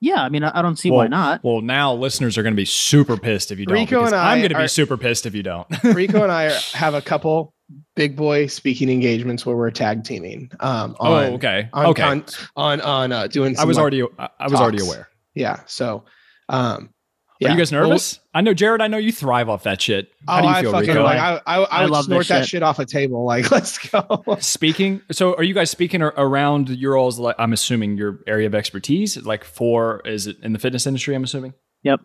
[0.01, 0.22] yeah.
[0.22, 1.42] I mean, I, I don't see why not.
[1.44, 3.74] Well, now listeners are going to be super pissed if you don't.
[3.74, 5.66] Rico and I I'm going to be super pissed if you don't.
[5.84, 7.55] Rico and I are, have a couple
[7.94, 10.51] big boy speaking engagements where we're tag teaming.
[10.61, 11.68] Um, oh, on, okay.
[11.72, 12.03] on okay.
[12.03, 12.24] con-
[12.57, 13.59] on on uh, doing.
[13.59, 15.09] I was like- already I I was already aware.
[15.34, 15.61] yeah.
[15.66, 16.05] So,
[16.49, 16.90] um,
[17.37, 17.53] Are yeah.
[17.53, 18.18] you guys Well, nervous?
[18.32, 18.80] I know, Jared.
[18.80, 20.11] I know you thrive off that shit.
[20.26, 21.03] How oh, do you I feel, fucking Rico?
[21.05, 22.49] like I I, I, I would love snort this that shit.
[22.49, 23.24] shit off a table.
[23.26, 24.24] Like, let's go.
[24.41, 25.03] speaking.
[25.12, 27.18] So, are you guys speaking around your all's?
[27.18, 31.14] Like, I'm assuming your area of expertise, like for is it in the fitness industry?
[31.14, 31.53] I'm assuming.
[31.82, 32.01] Yep.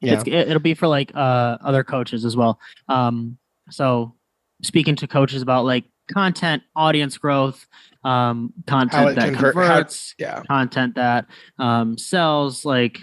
[0.00, 0.14] Yeah.
[0.14, 2.58] It's, it, it'll be for like uh other coaches as well.
[2.88, 3.38] Um,
[3.70, 4.14] so
[4.62, 7.66] speaking to coaches about like content, audience growth,
[8.02, 10.42] um, content that convert- how- converts, Yeah.
[10.42, 11.26] content that
[11.58, 13.00] um sells, like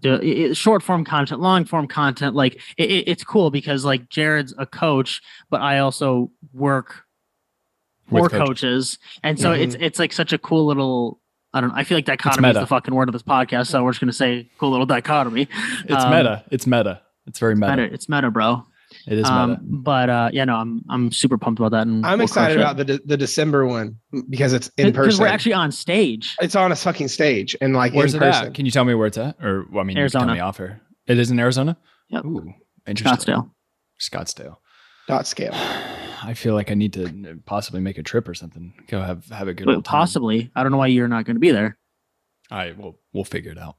[0.00, 2.34] the i- i- short form content, long form content.
[2.36, 5.20] Like it, it- it's cool because like Jared's a coach,
[5.50, 7.04] but I also work
[8.08, 8.38] for coaches.
[8.48, 8.98] coaches.
[9.22, 11.20] and so it's it's like such a cool little.
[11.52, 11.76] I don't know.
[11.76, 14.12] I feel like dichotomy is the fucking word of this podcast, so we're just gonna
[14.12, 15.48] say cool little dichotomy.
[15.84, 16.44] It's Um, meta.
[16.50, 17.02] It's meta.
[17.26, 17.76] It's very meta.
[17.76, 18.66] Meta, it's meta, bro.
[19.06, 21.86] It is Um, but uh, yeah, no, I'm I'm super pumped about that.
[21.86, 23.96] And I'm we'll excited crush about the de- the December one
[24.28, 25.22] because it's in because person.
[25.22, 26.36] we're actually on stage.
[26.40, 28.46] it's on a fucking stage and like Where's in it person.
[28.48, 28.54] at?
[28.54, 29.36] Can you tell me where it's at?
[29.42, 30.26] Or well, I mean, you can Arizona.
[30.26, 30.80] tell me off here.
[31.06, 31.76] It is in Arizona.
[32.10, 32.24] Yep.
[32.26, 32.52] Ooh,
[32.86, 33.34] interesting.
[33.34, 33.50] Scottsdale.
[34.00, 34.56] Scottsdale.
[35.08, 35.52] Dot scale.
[36.22, 38.74] I feel like I need to possibly make a trip or something.
[38.88, 40.00] Go have have a good But old time.
[40.00, 41.78] possibly, I don't know why you're not going to be there.
[42.50, 43.76] All right, we'll we'll figure it out.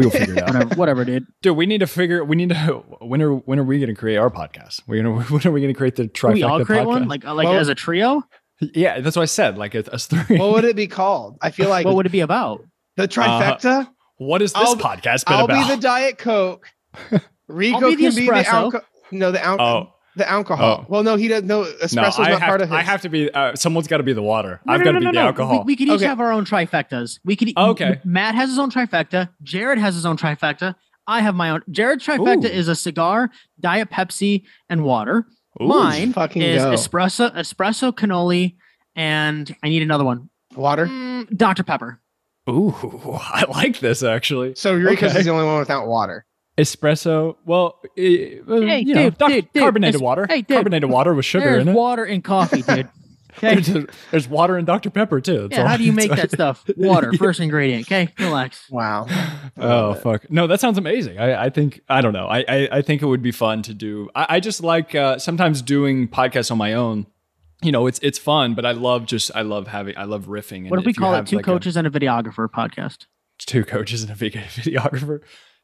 [0.00, 1.26] We will figure it out, Whatever, whatever, dude.
[1.42, 1.56] dude.
[1.56, 2.24] We need to figure.
[2.24, 2.84] We need to.
[3.00, 4.82] When are when are we going to create our podcast?
[4.86, 5.22] We're gonna.
[5.30, 6.86] When are we going to create the trifecta we all create podcast?
[6.86, 8.22] one, like uh, like Well- as a trio.
[8.60, 9.56] yeah, that's what I said.
[9.58, 10.36] Like a, us three.
[10.38, 11.38] what would it be called?
[11.40, 12.62] I feel like what would it be about?
[12.96, 13.88] the trifecta.
[14.18, 15.68] what has this I'll- podcast been I'll about?
[15.68, 16.66] be the Diet Coke.
[17.48, 18.44] Rico be the can be the espresso.
[18.46, 18.86] alcohol.
[19.12, 19.88] No, the alcohol.
[19.92, 20.80] oh the alcohol.
[20.82, 20.86] Oh.
[20.88, 21.46] Well, no, he doesn't.
[21.46, 22.76] No, no, espresso's I not have, part of his.
[22.76, 23.30] I have to be.
[23.32, 24.60] Uh, someone's got to be the water.
[24.66, 25.26] No, I've no, got no, to be no, the no.
[25.26, 25.58] alcohol.
[25.58, 26.06] We, we could each Okay.
[26.06, 27.20] have our own trifectas.
[27.24, 27.52] We could.
[27.56, 28.00] Okay.
[28.04, 29.30] Matt has his own trifecta.
[29.42, 30.74] Jared has his own trifecta.
[31.06, 31.62] I have my own.
[31.70, 32.48] Jared's trifecta Ooh.
[32.48, 35.26] is a cigar, diet Pepsi, and water.
[35.60, 35.66] Ooh.
[35.66, 36.70] Mine fucking is go.
[36.72, 38.56] espresso, espresso cannoli,
[38.94, 40.30] and I need another one.
[40.54, 40.86] Water.
[40.86, 42.00] Mm, Dr Pepper.
[42.48, 42.74] Ooh,
[43.20, 44.54] I like this actually.
[44.54, 45.18] So Rico's Okay.
[45.20, 46.24] is the only one without water.
[46.60, 47.36] Espresso.
[47.44, 50.26] Well, well, Hey, you know, dude, doc- dude, dude, carbonated it's- water.
[50.28, 51.74] hey, dude, carbonated water with sugar There's in it.
[51.74, 52.88] water in coffee, dude.
[53.42, 53.60] Okay.
[53.60, 55.42] There's, there's water in Dr Pepper too.
[55.42, 55.68] That's Yeah, all.
[55.68, 56.64] how do you make that stuff?
[56.76, 57.86] Water, first ingredient.
[57.86, 58.68] Okay, relax.
[58.70, 59.06] Wow.
[59.56, 60.28] Oh fuck!
[60.30, 61.18] No, that sounds amazing.
[61.18, 62.26] I, I think I don't know.
[62.26, 64.10] I, I I think it would be fun to do.
[64.14, 67.06] I, I just like uh, sometimes doing podcasts on my own.
[67.62, 70.62] You know, it's it's fun, but I love just I love having I love riffing.
[70.62, 73.06] and What if we call it two like, a- coaches and a videographer podcast?
[73.38, 75.20] two coaches and a videographer,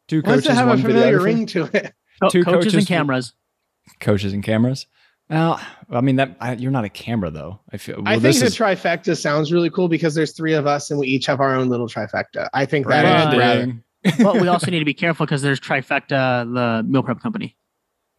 [0.09, 1.95] two Why does coaches, it have a one familiar ring to it?
[2.23, 3.33] Co- Two coaches, coaches and cameras.
[4.01, 4.87] coaches and cameras.
[5.29, 7.61] Well, I mean that I, you're not a camera though.
[7.73, 8.03] I feel.
[8.07, 11.09] I think the is trifecta sounds really cool because there's three of us and we
[11.09, 12.49] each have our own little trifecta.
[12.55, 13.15] I think that is Right.
[13.25, 13.37] rather.
[13.37, 13.83] branding.
[14.25, 17.57] but we also need to be careful because there's trifecta, the meal prep company.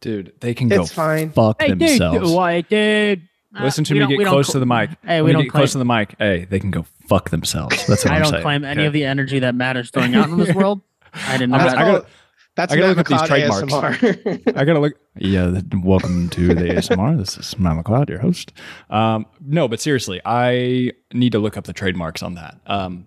[0.02, 0.32] dude.
[0.40, 1.30] They can go fine.
[1.30, 2.28] fuck Hey, dude, themselves.
[2.28, 3.22] dude, why, dude?
[3.58, 4.16] Uh, Listen to we me.
[4.18, 4.90] Get close cl- to the mic.
[5.02, 6.14] Hey, we don't get close to the mic.
[6.18, 7.86] Hey, they can go fuck themselves.
[7.86, 8.42] That's what I I'm don't saying.
[8.42, 8.86] claim any okay?
[8.86, 10.82] of the energy that matters is throwing out in this world.
[11.14, 12.06] I didn't know I That's gotta- called-
[12.56, 13.72] that's I gotta look up these trademarks.
[13.72, 14.56] ASMR.
[14.56, 14.94] I gotta look.
[15.20, 17.16] Yeah, welcome to the ASMR.
[17.18, 18.52] This is Matt McLeod, your host.
[18.90, 22.56] Um, no, but seriously, I need to look up the trademarks on that.
[22.66, 23.06] Um,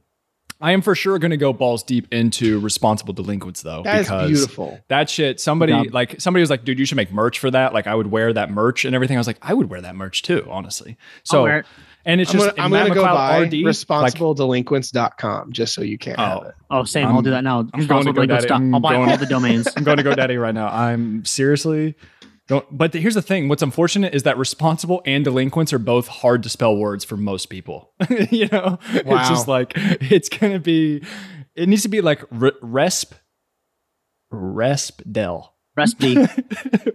[0.61, 4.07] I am for sure going to go balls deep into responsible delinquents, though, that is
[4.07, 4.79] because beautiful.
[4.89, 5.39] that shit.
[5.41, 5.93] Somebody Good job.
[5.95, 8.31] like somebody was like, "Dude, you should make merch for that." Like, I would wear
[8.31, 9.17] that merch and everything.
[9.17, 10.91] I was like, I would wear that merch too, honestly.
[10.91, 11.65] I'll So, wear it.
[12.05, 13.75] And it's I'm just gonna, I'm gonna go McLeod buy RD, like,
[14.13, 16.55] responsibledelinquents.com just so you can't have oh, it.
[16.69, 17.07] Oh, same.
[17.07, 17.67] I'm- I'll do that now.
[17.73, 18.59] I'm going to go daddy, stop.
[18.59, 19.67] I'm I'll buy going- all the domains.
[19.75, 20.67] I'm going to GoDaddy right now.
[20.67, 21.95] I'm seriously
[22.51, 22.65] don't.
[22.75, 26.49] But here's the thing: what's unfortunate is that responsible and delinquents are both hard to
[26.49, 27.93] spell words for most people.
[28.29, 31.03] you know, it's just like it's gonna be.
[31.55, 33.11] It needs to be like re- resp,
[34.33, 35.55] resp del.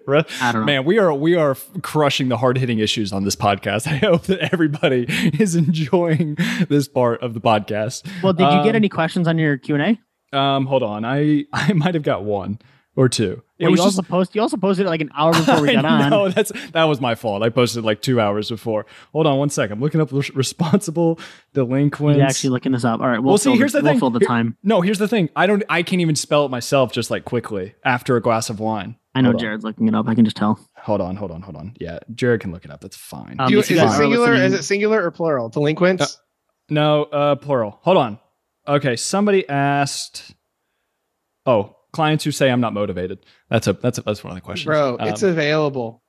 [0.07, 0.64] Re- I don't know.
[0.64, 3.87] Man, we are we are crushing the hard hitting issues on this podcast.
[3.93, 5.07] I hope that everybody
[5.39, 6.37] is enjoying
[6.68, 8.07] this part of the podcast.
[8.22, 9.99] Well, did you get Um, any questions on your Q and
[10.32, 10.37] A?
[10.39, 12.59] Um, hold on, I I might have got one
[12.97, 13.42] or two.
[13.59, 14.34] It Well, was you just also post.
[14.34, 16.11] You also posted it like an hour before we got on.
[16.11, 17.42] No, that's that was my fault.
[17.42, 18.86] I posted like two hours before.
[19.12, 19.74] Hold on one second.
[19.74, 21.20] I'm looking up responsible
[21.55, 22.16] delinquents.
[22.16, 23.01] He's actually looking this up.
[23.01, 23.18] All right.
[23.18, 23.84] We'll, Well, see, here's the thing.
[23.84, 24.01] we'll thing.
[24.01, 24.57] fill the Here- time.
[24.62, 25.28] no, here's the thing.
[25.36, 25.62] I don't.
[25.68, 26.92] I can't even spell it myself.
[26.92, 28.97] Just like quickly after a glass of wine.
[29.14, 29.40] I know Hold on.
[29.40, 30.09] Jared's looking it up.
[30.09, 30.59] I can just tell.
[30.76, 31.16] Hold on.
[31.16, 31.40] Hold on.
[31.42, 31.74] Hold on.
[31.80, 32.82] Yeah, Jared can look it up.
[32.82, 33.36] That's fine.
[33.38, 34.34] Um, Do you, if is you it singular?
[34.34, 35.49] Is it singular or plural?
[35.49, 36.18] Delinquents?
[36.68, 37.78] no, uh, plural.
[37.82, 38.18] Hold on.
[38.68, 40.34] Okay, somebody asked.
[41.47, 43.18] Oh, clients who say I'm not motivated.
[43.51, 44.66] That's a that's a, that's one of the questions.
[44.66, 46.03] Bro, Um, it's available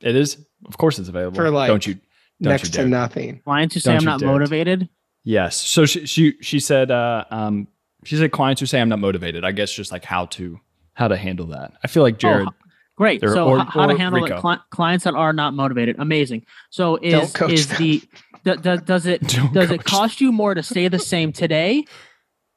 [0.00, 0.36] it is.
[0.66, 1.36] Of course, it's available.
[1.36, 1.94] For, like, don't you?
[1.94, 3.40] Don't next you to nothing.
[3.44, 4.28] Clients who say Don't I'm not dare.
[4.28, 4.88] motivated.
[5.22, 5.56] Yes.
[5.56, 7.68] So she she she said uh um
[8.04, 9.44] she said clients who say I'm not motivated.
[9.44, 10.60] I guess just like how to
[10.94, 11.72] how to handle that.
[11.82, 12.48] I feel like Jared.
[12.48, 12.52] Oh,
[12.96, 13.20] Great.
[13.22, 14.36] So or- h- how to handle Rico.
[14.36, 14.40] it?
[14.40, 15.96] Cli- clients that are not motivated.
[15.98, 16.44] Amazing.
[16.70, 17.78] So is is them.
[17.78, 18.02] the
[18.44, 21.32] d- d- does it Don't does it coach cost you more to stay the same
[21.32, 21.84] today,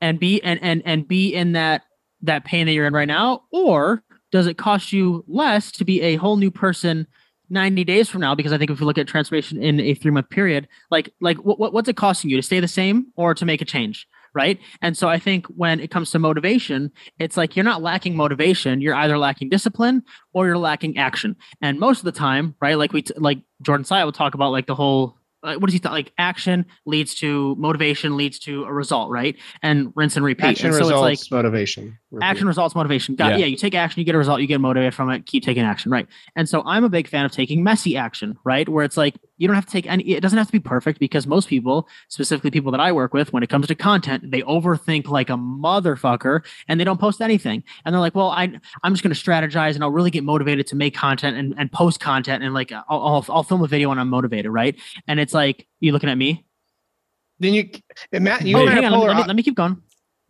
[0.02, 1.84] and be and and and be in that
[2.22, 6.02] that pain that you're in right now, or does it cost you less to be
[6.02, 7.08] a whole new person?
[7.50, 8.36] 90 days from now?
[8.36, 11.38] Because i think if you look at transformation in a three month period like like
[11.38, 14.06] what, what what's it costing you to stay the same or to make a change
[14.34, 14.60] right?
[14.82, 18.82] And so i think when it comes to motivation it's like you're not lacking motivation.
[18.82, 20.04] You're either lacking discipline
[20.34, 21.38] or you're lacking action.
[21.62, 24.52] And most of the time right like we t- like jordan Syatt will talk about
[24.52, 28.64] like the whole like, what does he th- like action leads to motivation leads to
[28.64, 29.36] a result right?
[29.62, 30.46] And rinse and repeat.
[30.46, 31.98] Action and so results, it's like motivation.
[32.22, 33.16] Action results motivation.
[33.16, 33.38] Got, Yeah.
[33.40, 33.46] yeah.
[33.48, 35.92] you take action you get a result you get motivated from it keep taking action
[35.92, 36.08] right?
[36.36, 38.68] And so i'm a big fan of taking messy action right?
[38.68, 41.00] Where it's like you don't have to take any it doesn't have to be perfect
[41.00, 44.42] because most people specifically people that i work with when it comes to content they
[44.44, 47.64] overthink like a motherfucker and they don't post anything.
[47.84, 48.44] And they're like well i
[48.84, 51.72] i'm just going to strategize and i'll really get motivated to make content and, and
[51.72, 54.80] post content and like I'll, I'll, I'll film a video when i'm motivated right?
[55.08, 56.46] And it's like you looking at me?
[57.40, 57.70] Then you,
[58.14, 59.82] Matt, you Oh, and I hang on let me, let, me, let me keep going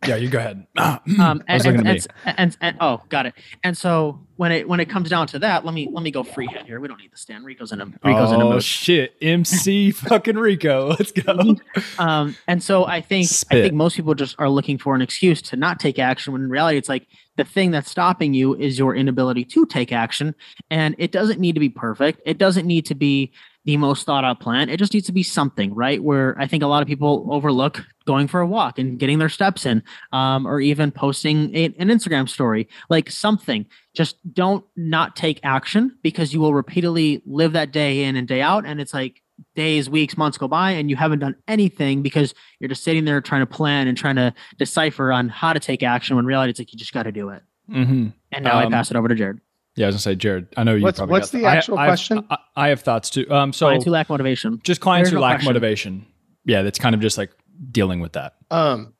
[0.06, 0.66] Yeah, you go ahead.
[0.76, 1.00] um,
[1.48, 3.34] and, and, and, and, oh, got it.
[3.64, 6.22] And so when it when it comes down to that, let me let me go
[6.22, 6.78] freehand here.
[6.78, 7.44] We don't need the stand.
[7.44, 8.62] Rico's in a Rico's in a Oh mood.
[8.62, 11.56] shit, MC fucking Rico, let's go.
[11.98, 15.42] Um, and so I think I think most people just are looking for an excuse
[15.42, 16.32] to not take action.
[16.32, 19.92] When in reality, it's like the thing that's stopping you is your inability to take
[19.92, 20.34] action.
[20.70, 22.20] And it doesn't need to be perfect.
[22.24, 23.32] It doesn't need to be
[23.64, 24.68] the most thought out plan.
[24.68, 26.02] It just needs to be something, right?
[26.02, 29.28] Where I think a lot of people overlook going for a walk and getting their
[29.28, 29.82] steps in,
[30.12, 33.66] um, or even posting a, an Instagram story, like something.
[33.94, 38.40] Just don't not take action because you will repeatedly live that day in and day
[38.40, 38.64] out.
[38.64, 39.22] And it's like
[39.54, 43.20] days, weeks, months go by and you haven't done anything because you're just sitting there
[43.20, 46.50] trying to plan and trying to decipher on how to take action when in reality
[46.50, 47.42] it's like you just got to do it.
[47.68, 49.40] hmm And now I Um, pass it over to Jared.
[49.78, 50.48] Yeah, I was gonna say, Jared.
[50.56, 50.82] I know you.
[50.82, 52.26] What's- probably what's got the I- actual I have- question?
[52.30, 53.30] I, I have thoughts too.
[53.30, 54.60] Um, so Clients who lack motivation.
[54.64, 55.48] just clients There's who no lack question.
[55.48, 56.06] motivation.
[56.44, 57.30] Yeah, that's kind of just like
[57.70, 58.34] dealing with that.
[58.50, 58.94] Um,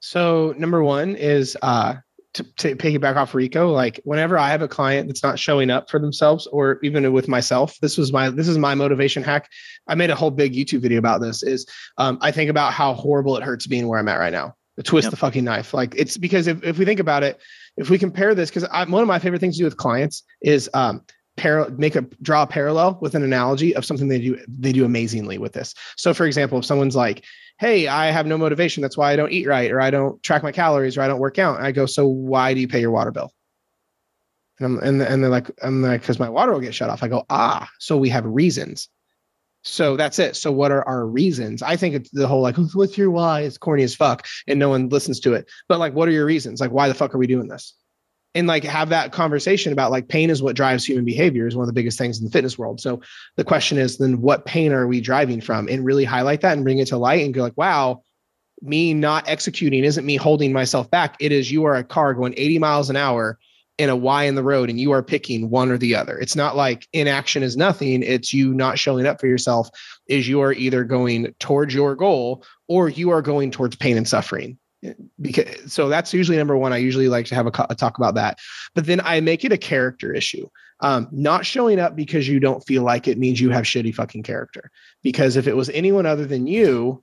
[0.00, 1.94] so number one is uh
[2.34, 3.70] to, to piggyback off Rico.
[3.72, 7.28] Like whenever I have a client that's not showing up for themselves, or even with
[7.28, 9.48] myself, this was my this is my motivation hack.
[9.88, 11.42] I made a whole big YouTube video about this.
[11.42, 11.66] Is
[11.96, 14.54] um, I think about how horrible it hurts being where I'm at right now.
[14.76, 15.10] The twist Yep.
[15.12, 15.72] the fucking knife.
[15.72, 17.40] Like it's because if, if we think about it,
[17.76, 20.70] if we compare this, because one of my favorite things to do with clients is
[20.74, 21.02] um
[21.76, 25.36] make a draw a parallel with an analogy of something they do they do amazingly
[25.38, 25.74] with this.
[25.96, 27.24] So for example, if someone's like,
[27.58, 28.82] hey, I have no motivation.
[28.82, 31.20] That's why I don't eat right, or I don't track my calories, or I don't
[31.20, 31.56] work out.
[31.56, 33.32] And I go, so why do you pay your water bill?
[34.58, 37.02] And I'm, and, and they're like, I'm like, because my water will get shut off.
[37.02, 38.88] I go, ah, so we have reasons.
[39.66, 40.36] So that's it.
[40.36, 41.60] So what are our reasons?
[41.60, 43.42] I think it's the whole like, what's your why?
[43.42, 45.50] It's corny as fuck, and no one listens to it.
[45.68, 46.60] But like, what are your reasons?
[46.60, 47.74] Like, why the fuck are we doing this?
[48.34, 51.64] And like, have that conversation about like pain is what drives human behavior is one
[51.64, 52.80] of the biggest things in the fitness world.
[52.80, 53.00] So
[53.36, 56.64] the question is then what pain are we driving from and really highlight that and
[56.64, 58.02] bring it to light and go like wow
[58.62, 62.32] me not executing isn't me holding myself back it is you are a car going
[62.36, 63.38] 80 miles an hour
[63.78, 66.18] in a y in the road and you are picking one or the other.
[66.18, 68.02] It's not like inaction is nothing.
[68.02, 69.68] It's you not showing up for yourself
[70.06, 74.08] is you are either going towards your goal or you are going towards pain and
[74.08, 74.58] suffering.
[75.20, 76.72] Because so that's usually number one.
[76.72, 78.38] I usually like to have a, a talk about that.
[78.74, 80.48] But then i make it a character issue.
[80.80, 84.22] Um, not showing up because you don't feel like it means you have shitty fucking
[84.22, 84.70] character.
[85.02, 87.02] Because if it was anyone other than you,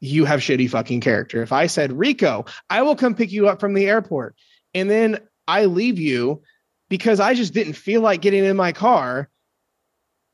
[0.00, 1.42] you have shitty fucking character.
[1.42, 4.36] If I said, Rico, I will come pick you up from the airport,
[4.74, 6.42] and then I leave you
[6.88, 9.28] because I just didn't feel like getting in my car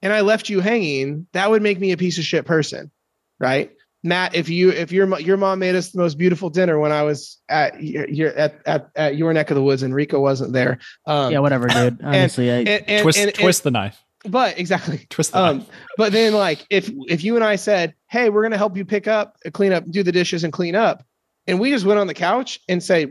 [0.03, 2.91] and I left you hanging, that would make me a piece of shit person.
[3.39, 3.73] Right.
[4.05, 7.03] Matt, if you if your your mom made us the most beautiful dinner when I
[7.05, 10.53] was at your, your at, at at your neck of the woods and Rico wasn't
[10.53, 12.01] there, um, yeah, whatever, dude.
[12.05, 14.03] Honestly, I, and, and, twist, and- and- twist the knife.
[14.25, 15.07] but exactly.
[15.09, 15.69] Twist the Um, knife.
[15.97, 19.07] but then like if if you and I said, "Hey, we're gonna help you pick
[19.07, 21.05] up, clean up, do the dishes, and clean up,"
[21.47, 23.07] and we just went on the couch and say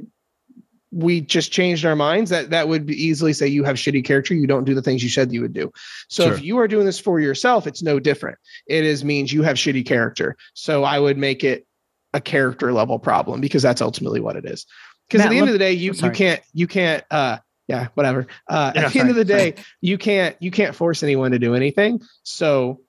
[0.91, 4.33] we just changed our minds, that that would be easily say you have shitty character.
[4.33, 5.71] You don't do the things you said you would do.
[6.09, 6.33] So Sure.
[6.33, 8.37] if you are doing this for yourself, it's no different.
[8.67, 10.35] It is means you have shitty character.
[10.53, 11.65] So I would make it
[12.13, 14.65] a character level problem because that's ultimately what it is.
[15.07, 17.37] Because at Matt, the end let- of the day, you you can't you can't uh
[17.67, 20.75] yeah whatever uh Yeah, at the end of the sorry, day you can't you can't
[20.75, 22.81] force anyone to do anything so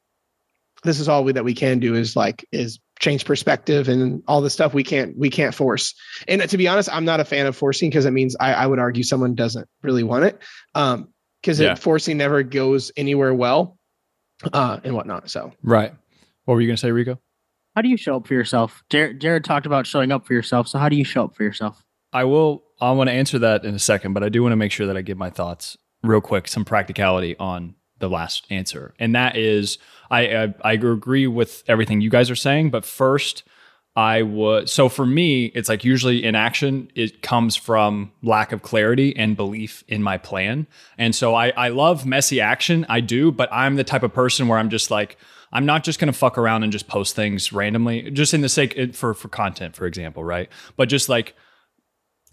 [0.82, 4.40] this is all we, that we can do is like is change perspective and all
[4.40, 5.92] the stuff we can't we can't force
[6.28, 8.66] and to be honest i'm not a fan of forcing because it means I, I
[8.66, 10.38] would argue someone doesn't really want it
[10.76, 11.09] um
[11.42, 11.74] because Yeah.
[11.74, 13.76] forcing never goes anywhere well
[14.53, 15.92] uh and whatnot so Right.
[16.44, 17.18] What were you gonna say, Rico?
[17.74, 18.82] how do you show up for yourself?
[18.90, 20.68] Jared, Jared talked about showing up for yourself.
[20.68, 21.82] So how do you show up for yourself?
[22.12, 22.62] I will.
[22.82, 24.86] I want to answer that in a second, but I do want to make sure
[24.88, 29.36] that I give my thoughts real quick, some practicality on the last answer, and that
[29.36, 29.78] is,
[30.11, 33.44] I I, I agree with everything you guys are saying, but first,
[33.96, 34.68] I would.
[34.68, 39.36] So for me, it's like usually in action, it comes from lack of clarity and
[39.36, 40.66] belief in my plan,
[40.98, 44.48] and so I I love messy action, I do, but I'm the type of person
[44.48, 45.16] where I'm just like.
[45.55, 48.94] I'm not just gonna fuck around and just post things randomly, just in the sake
[48.94, 50.48] for for content, for example, right?
[50.78, 51.34] But just like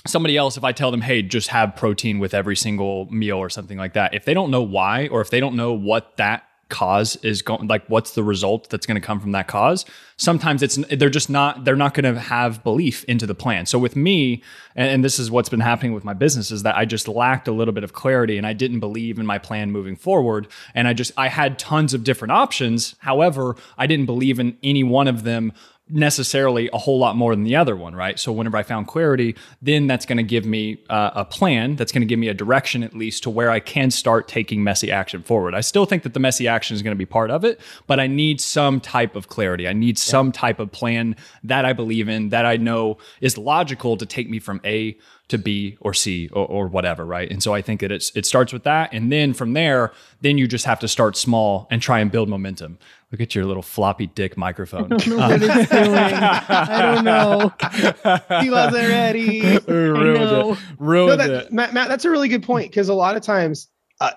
[0.08, 3.50] somebody else if i tell them hey just have protein with every single meal or
[3.50, 6.44] something like that if they don't know why or if they don't know what that
[6.70, 9.86] cause is going like what's the result that's going to come from that cause
[10.18, 13.66] sometimes it's they're just not they're not going to have belief into the plan.
[13.66, 14.44] So with me
[14.76, 17.48] and, and this is what's been happening with my business is that i just lacked
[17.48, 20.88] a little bit of clarity and i didn't believe in my plan moving forward and
[20.88, 22.96] i just i had tons of different options.
[23.00, 25.54] However i didn't believe in any one of them
[25.90, 28.20] necessarily a whole lot more than the other one, right?
[28.20, 31.76] So whenever I found clarity, then that's going to give me uh, a plan.
[31.76, 34.64] That's going to give me a direction at least to where I can start taking
[34.64, 35.56] messy action forward.
[35.56, 38.00] I still think that the messy action is going to be part of it, but
[38.00, 39.68] I need some type of clarity.
[39.68, 43.98] I need some type of plan that I believe in, that I know is logical
[43.98, 44.98] to take me from A
[45.30, 47.30] to B or C or, or whatever, right?
[47.32, 50.38] And so I think that it's it starts with that, and then from there, then
[50.38, 52.78] you just have to start small and try and build momentum.
[53.12, 54.94] Look at your little floppy dick microphone.
[54.94, 55.96] I don't know what it's doing.
[55.96, 58.40] I don't know.
[58.42, 59.42] He wasn't ready.
[59.68, 60.58] ruined it.
[60.78, 61.52] Ruined no, that, it.
[61.52, 63.68] Matt, Matt, that's a really good point because a lot of times,
[64.00, 64.12] uh,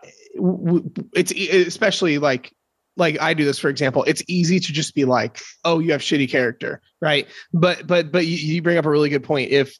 [1.15, 2.53] it's especially like
[2.97, 4.05] like I do this for example.
[4.05, 7.27] It's easy to just be like, "Oh, you have shitty character," right?
[7.53, 9.51] But but but you, you bring up a really good point.
[9.51, 9.77] If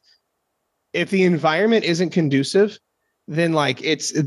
[0.93, 2.79] if the environment isn't conducive,
[3.27, 4.25] then like it's it,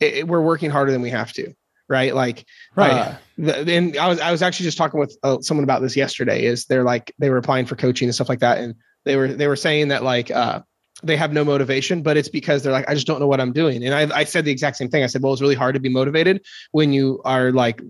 [0.00, 1.52] it, we're working harder than we have to,
[1.88, 2.14] right?
[2.14, 2.92] Like Right.
[2.92, 5.96] uh, the, and I was I was actually just talking with uh, someone about this
[5.96, 6.44] yesterday.
[6.44, 8.74] Is they're like they were applying for coaching and stuff like that, and
[9.04, 10.60] they were they were saying that like uh,
[11.02, 13.52] they have no motivation, but it's because they're like I just don't know what I'm
[13.52, 13.84] doing.
[13.84, 15.04] And I I said the exact same thing.
[15.04, 17.80] I said, well, it's really hard to be motivated when you are like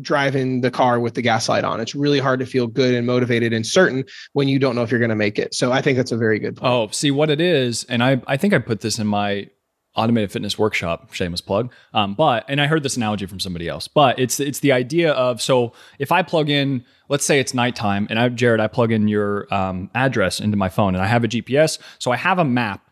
[0.00, 1.80] driving the car with the gas light on.
[1.80, 4.90] It's really hard to feel good and motivated and certain when you don't know if
[4.90, 5.54] you're going to make it.
[5.54, 6.72] So I think that's a very good point.
[6.72, 9.48] Oh, see what it is, and I I think I put this in my
[9.96, 11.72] automated fitness workshop, shameless plug.
[11.94, 15.12] Um, but and I heard this analogy from somebody else, but it's it's the idea
[15.12, 18.92] of so if I plug in, let's say it's nighttime, and I Jared, I plug
[18.92, 22.38] in your um, address into my phone, and I have a GPS, so I have
[22.38, 22.82] a map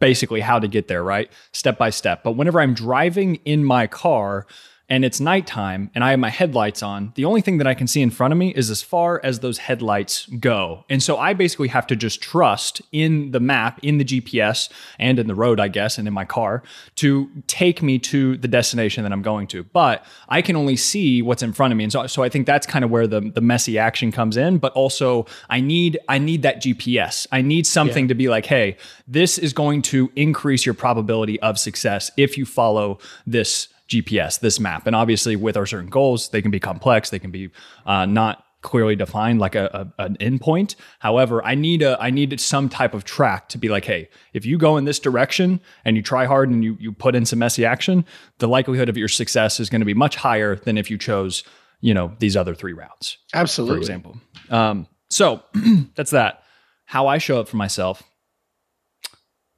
[0.00, 1.30] basically how to get there, right?
[1.52, 2.22] Step by step.
[2.22, 4.46] But whenever I'm driving in my car
[4.88, 7.86] and it's nighttime and I have my headlights on, the only thing that I can
[7.86, 10.84] see in front of me is as far as those headlights go.
[10.90, 15.18] And so I basically have to just trust in the map, in the GPS, and
[15.18, 16.62] in the road, I guess, and in my car
[16.96, 19.64] to take me to the destination that I'm going to.
[19.64, 21.84] But I can only see what's in front of me.
[21.84, 24.58] And so, so I think that's kind of where the, the messy action comes in.
[24.58, 27.26] But also I need I need that GPS.
[27.32, 28.76] I need something to be like, hey,
[29.08, 34.58] this is going to increase your probability of success if you follow this GPS, this
[34.58, 34.86] map.
[34.86, 37.50] And obviously, with our certain goals, they can be complex, they can be
[37.86, 40.74] uh, not clearly defined like a, a an endpoint.
[40.98, 44.44] However, I need a I need some type of track to be like, hey, if
[44.44, 47.38] you go in this direction and you try hard and you you put in some
[47.38, 48.04] messy action,
[48.38, 51.44] the likelihood of your success is going to be much higher than if you chose,
[51.80, 53.78] you know, these other three routes for Absolutely.
[53.78, 54.16] example.
[54.50, 55.42] Um, so
[55.94, 56.42] that's that.
[56.86, 58.02] How I show up for myself.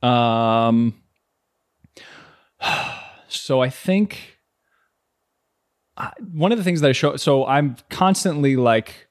[0.03, 0.95] Um,
[3.29, 4.37] so I think
[6.33, 7.17] one of the things that I show.
[7.17, 9.09] So I'm constantly like,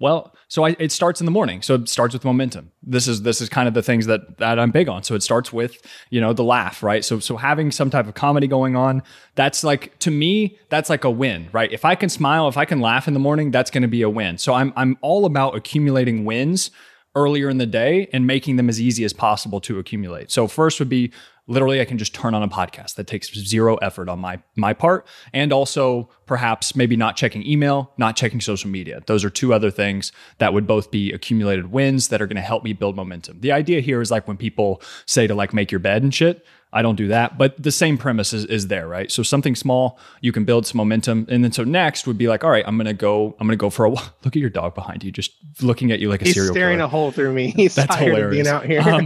[0.00, 1.60] well, so I, it starts in the morning.
[1.60, 2.72] So it starts with momentum.
[2.82, 5.02] This is this is kind of the things that that I'm big on.
[5.02, 5.80] So it starts with
[6.10, 7.04] you know the laugh, right?
[7.04, 9.02] So so having some type of comedy going on.
[9.34, 11.70] That's like to me, that's like a win, right?
[11.70, 14.02] If I can smile, if I can laugh in the morning, that's going to be
[14.02, 14.38] a win.
[14.38, 16.70] So I'm I'm all about accumulating wins
[17.14, 20.30] earlier in the day and making them as easy as possible to accumulate.
[20.30, 21.12] So first would be
[21.48, 24.72] literally I can just turn on a podcast that takes zero effort on my my
[24.72, 29.02] part and also perhaps maybe not checking email, not checking social media.
[29.06, 32.42] Those are two other things that would both be accumulated wins that are going to
[32.42, 33.40] help me build momentum.
[33.40, 36.46] The idea here is like when people say to like make your bed and shit,
[36.72, 39.10] I don't do that, but the same premise is, is there, right?
[39.10, 42.44] So something small, you can build some momentum, and then so next would be like,
[42.44, 44.14] all right, I'm gonna go, I'm gonna go for a walk.
[44.24, 46.76] Look at your dog behind you, just looking at you like a He's serial staring
[46.76, 46.84] killer.
[46.84, 47.50] a hole through me.
[47.56, 48.48] He's That's tired hilarious.
[48.48, 48.94] of being out here.
[48.94, 49.04] Um,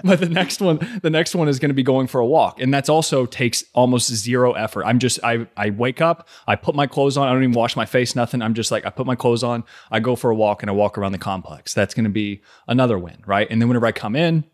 [0.04, 2.60] but the next one, the next one is going to be going for a walk,
[2.60, 4.84] and that's also takes almost zero effort.
[4.84, 7.74] I'm just, I, I wake up, I put my clothes on, I don't even wash
[7.76, 8.40] my face, nothing.
[8.40, 10.74] I'm just like, I put my clothes on, I go for a walk, and I
[10.74, 11.74] walk around the complex.
[11.74, 13.48] That's going to be another win, right?
[13.50, 14.44] And then whenever I come in,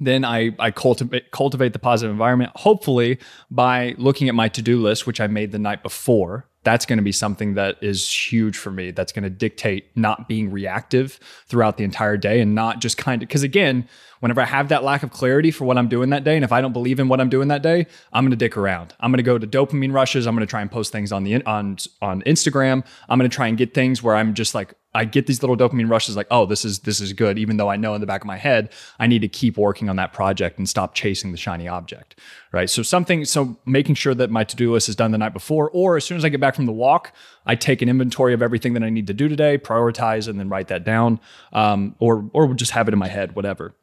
[0.00, 3.18] then I, I cultivate cultivate the positive environment, hopefully
[3.50, 6.46] by looking at my to-do list, which I made the night before.
[6.64, 8.90] That's going to be something that is huge for me.
[8.90, 13.22] That's going to dictate not being reactive throughout the entire day and not just kind
[13.22, 13.88] of because again,
[14.18, 16.50] whenever I have that lack of clarity for what I'm doing that day, and if
[16.50, 18.94] I don't believe in what I'm doing that day, I'm going to dick around.
[18.98, 20.26] I'm going to go to dopamine rushes.
[20.26, 22.84] I'm going to try and post things on the on on Instagram.
[23.08, 25.56] I'm going to try and get things where I'm just like I get these little
[25.56, 28.06] dopamine rushes like, oh, this is this is good, even though I know in the
[28.06, 31.32] back of my head I need to keep working on that project and stop chasing
[31.32, 32.18] the shiny object.
[32.50, 32.70] Right.
[32.70, 35.96] So something so making sure that my to-do list is done the night before, or
[35.98, 37.12] as soon as I get back from the walk,
[37.44, 40.48] I take an inventory of everything that I need to do today, prioritize, and then
[40.48, 41.20] write that down.
[41.52, 43.74] Um, or or just have it in my head, whatever.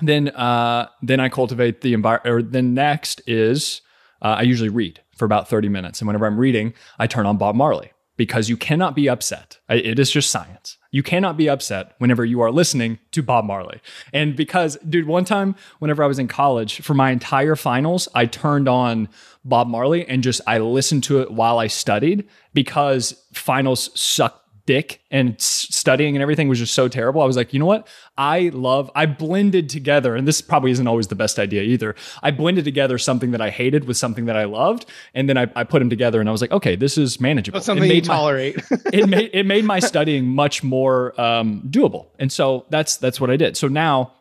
[0.00, 2.32] Then uh, then I cultivate the environment.
[2.32, 3.80] Or then next is
[4.22, 6.00] uh, I usually read for about 30 minutes.
[6.00, 9.58] And whenever I'm reading, I turn on Bob Marley because you cannot be upset.
[9.68, 10.78] It is just science.
[10.90, 13.80] You cannot be upset whenever you are listening to Bob Marley.
[14.12, 18.26] And because, dude, one time, whenever I was in college, for my entire finals, I
[18.26, 19.08] turned on
[19.44, 25.02] Bob Marley and just I listened to it while I studied because finals suck dick
[25.10, 27.20] and studying and everything was just so terrible.
[27.22, 27.86] I was like, you know what?
[28.16, 31.94] I love, I blended together, and this probably isn't always the best idea either.
[32.22, 34.86] I blended together something that I hated with something that I loved.
[35.14, 37.56] And then I, I put them together and I was like, okay, this is manageable.
[37.56, 38.56] What's It something you made my- tolerate?
[38.92, 43.30] it made it made my studying much more um, doable, and so that's that's what
[43.30, 43.56] I did.
[43.56, 44.12] So now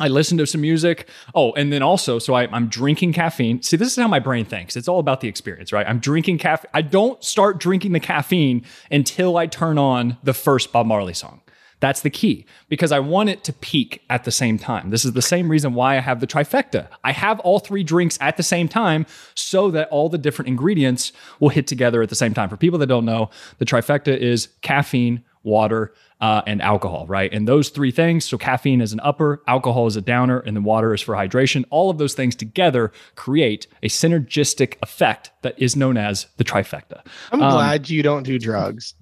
[0.00, 1.08] I listen to some music.
[1.34, 3.62] Oh, and then also, so I, I'm drinking caffeine.
[3.62, 4.74] See, this is how my brain thinks.
[4.74, 5.86] It's all about the experience, right?
[5.86, 6.70] I'm drinking caffeine.
[6.72, 11.42] I don't start drinking the caffeine until I turn on the first Bob Marley song.
[11.80, 14.90] That's the key because I want it to peak at the same time.
[14.90, 16.88] This is the same reason why I have the trifecta.
[17.02, 21.12] I have all three drinks at the same time so that all the different ingredients
[21.40, 22.50] will hit together at the same time.
[22.50, 27.32] For people that don't know, the trifecta is caffeine, water, uh, and alcohol, right?
[27.32, 30.64] And those three things so caffeine is an upper, alcohol is a downer, and then
[30.64, 31.64] water is for hydration.
[31.70, 37.00] All of those things together create a synergistic effect that is known as the trifecta.
[37.32, 38.94] I'm Um, glad you don't do drugs.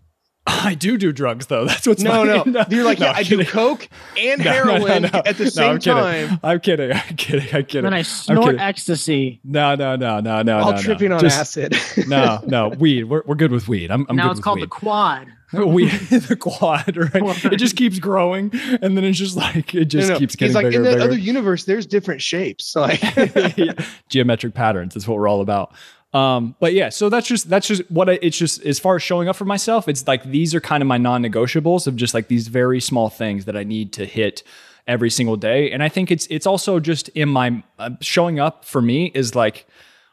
[0.51, 1.66] I do do drugs though.
[1.66, 2.51] That's what's No, funny.
[2.53, 3.86] no, You're like, no, yeah, I'm do coke
[4.16, 5.09] and No, no, no, heroin no.
[5.26, 6.28] at the No, same I'm kidding.
[6.28, 6.93] time I'm kidding.
[6.93, 7.55] I'm kidding.
[7.55, 7.82] I'm kidding.
[7.82, 9.41] Then I snort ecstasy.
[9.45, 11.16] No, no, no, no, no, while no, tripping no.
[11.16, 11.76] on Just- acid.
[12.09, 13.05] No, no, weed.
[13.05, 13.91] We're, we're good with weed.
[13.91, 14.64] I'm, I'm now good it's with called weed.
[14.64, 15.26] the quad.
[15.53, 17.44] we the quad, right?
[17.53, 18.51] It just keeps growing,
[18.82, 20.18] and then it's just like it just No, no.
[20.20, 21.03] keeps He's getting like, bigger in the bigger.
[21.03, 22.74] other universe, there's different shapes.
[22.76, 23.01] Like,
[23.57, 23.72] Yeah.
[24.09, 24.94] geometric patterns.
[24.94, 25.74] That's what we're all about.
[26.14, 29.03] Um, but yeah, so that's just that's just what I, it's just as far as
[29.03, 29.88] showing up for myself.
[29.88, 33.44] It's like these are kind of my non-negotiables of just like these very small things
[33.44, 34.42] that I need to hit
[34.86, 35.70] every single day.
[35.70, 39.34] And I think it's it's also just in my uh, showing up for me is
[39.34, 39.66] like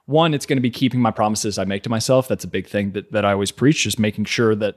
[0.06, 2.28] one, it's going to be keeping my promises I make to myself.
[2.28, 4.76] That's a big thing that that I always preach, just making sure that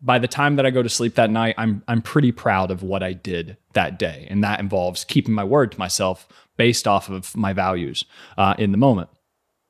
[0.00, 2.82] by the time that I go to sleep that night, I'm I'm pretty proud of
[2.82, 7.08] what I did that day, and that involves keeping my word to myself based off
[7.08, 8.04] of my values
[8.36, 9.08] uh, in the moment.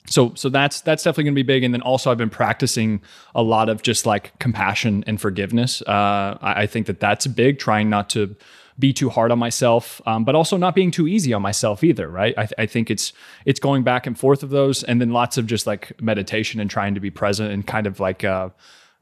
[0.08, 3.02] So so that's that's definitely going to be big, and then also I've been practicing
[3.34, 5.82] a lot of just like compassion and forgiveness.
[5.82, 8.36] Uh, I, I think that that's big, trying not to
[8.78, 12.08] be too hard on myself, um, but also not being too easy on myself either.
[12.08, 12.34] Right?
[12.36, 13.12] I, th- I think it's
[13.44, 16.68] it's going back and forth of those, and then lots of just like meditation and
[16.68, 18.24] trying to be present and kind of like.
[18.24, 18.50] Uh,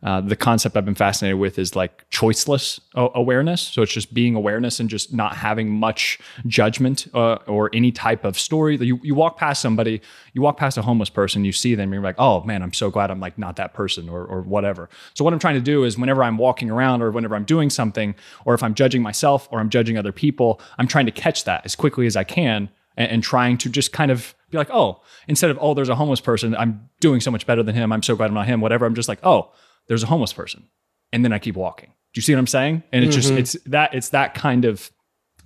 [0.04, 3.62] uh, the concept I've been fascinated with is like choiceless uh, awareness.
[3.62, 8.24] So it's just being awareness and just not having much judgment uh, or any type
[8.24, 8.76] of story.
[8.76, 10.02] You, you walk past somebody,
[10.34, 12.90] you walk past a homeless person, you see them, you're like, oh man, I'm so
[12.90, 14.90] glad I'm like not that person or, or whatever.
[15.14, 17.70] So what I'm trying to do is whenever I'm walking around or whenever I'm doing
[17.70, 21.44] something, or if I'm judging myself or I'm judging other people, I'm trying to catch
[21.44, 24.70] that as quickly as I can and, and trying to just kind of be like,
[24.70, 27.90] oh, instead of, oh, there's a homeless person, I'm doing so much better than him.
[27.90, 28.84] I'm so glad I'm not him, whatever.
[28.84, 29.50] I'm just like, oh,
[29.88, 30.68] there's a homeless person.
[31.12, 31.88] And then I keep walking.
[32.12, 32.82] Do you see what I'm saying?
[32.92, 33.38] And it's just, Mhm.
[33.38, 34.90] it's that, it's that kind of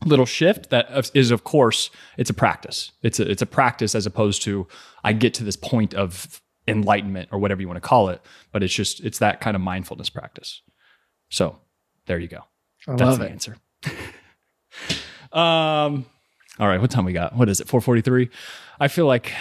[0.04, 2.92] little shift that is, of course, it's a practice.
[3.02, 4.66] It's a, it's a practice as opposed to
[5.02, 8.20] I get to this point of enlightenment or whatever you want to call it.
[8.52, 10.62] But it's just, it's that kind of mindfulness practice.
[11.30, 11.58] So
[12.06, 12.44] there you go.
[12.86, 13.32] I That's love the it.
[13.32, 13.56] answer.
[15.32, 16.06] um,
[16.60, 17.34] all right, what time we got?
[17.36, 17.68] What is it?
[17.68, 18.30] 443.
[18.80, 19.32] I feel like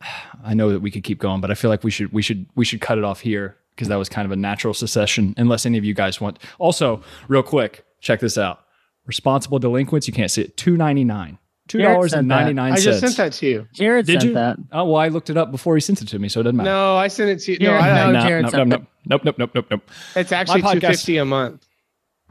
[0.44, 2.46] I know that we could keep going, but I feel like we should we should
[2.54, 5.34] we should cut it off here because that was kind of a natural secession.
[5.36, 6.38] Unless any of you guys want.
[6.58, 8.60] Also, real quick, check this out.
[9.06, 10.56] Responsible delinquents, you can't see it.
[10.56, 11.38] Two ninety nine.
[11.66, 13.66] Two dollars and ninety nine I just sent that to you.
[13.72, 14.34] Jared Did sent you?
[14.34, 14.58] that.
[14.70, 16.56] Oh well, I looked it up before he sent it to me, so it doesn't
[16.56, 16.68] matter.
[16.68, 17.58] No, I sent it to you.
[17.58, 19.90] No, Jared, I, no, I, Jared nope, sent nope, nope, nope, nope, nope, nope.
[20.14, 21.66] it's actually two fifty a month.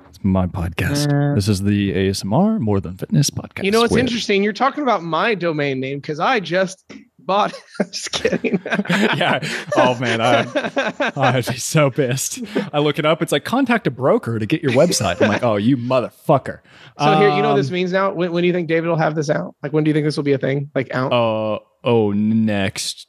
[0.10, 1.32] It's my podcast.
[1.32, 3.64] Uh, this is the ASMR More Than Fitness podcast.
[3.64, 4.44] You know what's where- interesting?
[4.44, 6.86] You're talking about my domain name because I just
[7.26, 7.54] bought.
[7.80, 8.62] I'm just kidding.
[8.66, 9.40] yeah.
[9.76, 12.40] Oh man, I, I'd be so pissed.
[12.74, 13.22] I look it up.
[13.22, 15.22] It's like contact a broker to get your website.
[15.22, 16.60] I'm like, oh, you motherfucker.
[17.00, 18.14] So here, you know what this Um, means now.
[18.14, 19.56] When, when do you think David will have this out?
[19.64, 20.70] Like, when do you think this will be a thing?
[20.76, 21.12] Like out?
[21.12, 23.08] Uh oh, next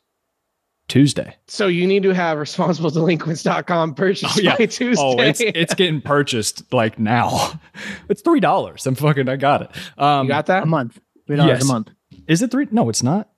[0.89, 1.37] Tuesday.
[1.49, 4.57] So you need to have responsibledelinquents.com purchased Oh, yeah.
[4.57, 5.03] by Tuesday.
[5.03, 7.61] Oh, it's it's getting purchased like now.
[8.09, 8.87] It's three dollars.
[8.87, 9.29] I'm fucking.
[9.29, 9.71] I got it.
[10.01, 10.63] Um, you got that?
[10.65, 10.99] A month.
[11.27, 11.65] Three dollars Yes.
[11.69, 11.91] a month.
[12.29, 12.69] is it three?
[12.71, 13.29] No, it's not.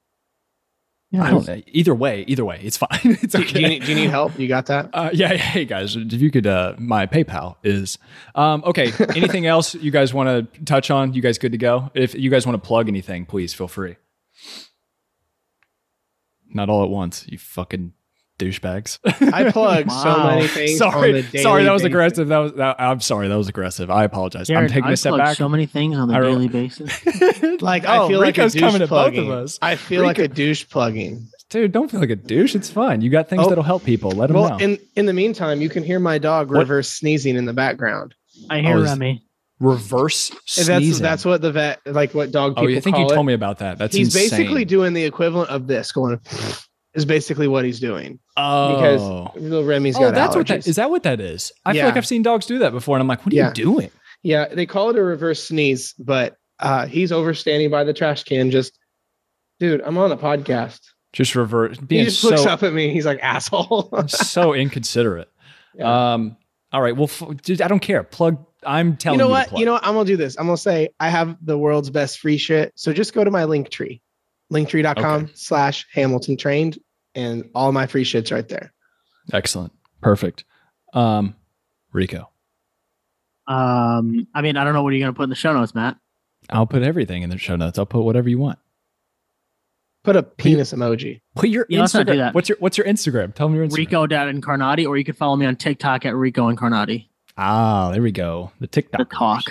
[1.17, 1.63] Yeah, I don't know.
[1.69, 2.89] Either way, either way, it's fine.
[3.05, 3.53] it's Do, okay.
[3.53, 4.39] do you need, do you need help?
[4.39, 4.91] You got that?
[4.93, 7.97] Uh, yeah, hey guys, if you could, uh, my PayPal is
[8.35, 8.93] um, okay.
[9.17, 11.15] Anything else you guys want to touch on?
[11.15, 11.91] You guys good to go?
[11.95, 13.97] If you guys want to plug anything, please feel free.
[16.53, 17.93] Not all at once, you fucking
[18.39, 18.99] douchebags.
[19.33, 20.81] I plug so many things.
[20.81, 21.87] on sorry, the daily sorry, that was basis.
[21.93, 22.29] aggressive.
[22.29, 22.53] That was.
[22.55, 23.91] That, I'm sorry, that was aggressive.
[23.91, 24.47] I apologize.
[24.49, 25.37] Jared, I'm taking I a step plug back.
[25.37, 26.91] so many things on a I re- daily basis.
[27.63, 29.31] Like Oh, I feel like a Rico's douche coming at both plugging.
[29.33, 29.59] of us.
[29.63, 31.27] I feel like a douche plugging.
[31.49, 32.55] Dude, don't feel like a douche.
[32.55, 33.01] It's fine.
[33.01, 33.49] You got things Oh.
[33.49, 34.11] that'll help people.
[34.11, 34.57] Let them Well, know.
[34.59, 36.59] in in the meantime, you can hear my dog What?
[36.59, 38.15] reverse sneezing in the background.
[38.51, 39.23] I hear Oh, Remy.
[39.59, 40.75] Reverse sneezing.
[40.91, 43.11] that's that's what the vet like what dog oh, people yeah, I think call you
[43.11, 43.15] it.
[43.15, 43.79] told me about that.
[43.79, 44.29] That's He's insane.
[44.39, 46.21] basically doing the equivalent of this going
[46.97, 50.77] is basically what he's doing Oh, because little Remy's oh, got that's what that is.
[50.77, 51.53] That what that is?
[51.65, 53.49] I feel like I've seen dogs do that before, and I'm like, what are Yeah.
[53.49, 53.91] you doing?
[54.23, 58.51] Yeah, they call it a reverse sneeze, but uh, he's overstanding by the trash can.
[58.51, 58.79] Just,
[59.61, 60.81] dude, I'm on a podcast.
[61.13, 62.93] Just revert He being just looks up at me.
[62.93, 63.91] He's like, asshole.
[64.09, 65.29] so inconsiderate.
[65.79, 66.15] Yeah.
[66.15, 66.39] Um.
[66.73, 66.97] All right.
[66.97, 68.03] Well, f- dude, I don't care.
[68.03, 68.43] Plug.
[68.65, 69.45] I'm you telling know you.
[69.45, 69.61] to what?
[69.61, 69.87] You know what?
[69.87, 70.37] I'm gonna do this.
[70.39, 72.73] I'm gonna say I have the world's best free shit.
[72.77, 74.01] So just go to my link tree,
[74.51, 75.33] linktree.com Okay.
[75.35, 76.79] slash Hamilton trained,
[77.17, 78.73] and all my free shit's right there.
[79.33, 79.73] Excellent.
[80.01, 80.45] Perfect.
[80.93, 81.35] Um,
[81.93, 82.31] Rico,
[83.49, 85.75] Um, I mean, I don't know what you're going to put in the show notes,
[85.75, 85.97] Matt.
[86.51, 87.79] I'll put everything in the show notes.
[87.79, 88.59] I'll put whatever you want.
[90.05, 91.21] Put a penis emoji.
[91.35, 92.17] Put your Yeah, let's not do Instagram.
[92.19, 92.35] that.
[92.35, 93.35] What's your What's your Instagram?
[93.35, 93.77] Tell me your Instagram.
[93.77, 97.09] Rico Incarnati, or you could follow me on TikTok at Rico Incarnati.
[97.37, 98.53] Ah, there we go.
[98.61, 98.99] The TikTok.
[99.11, 99.43] The talk.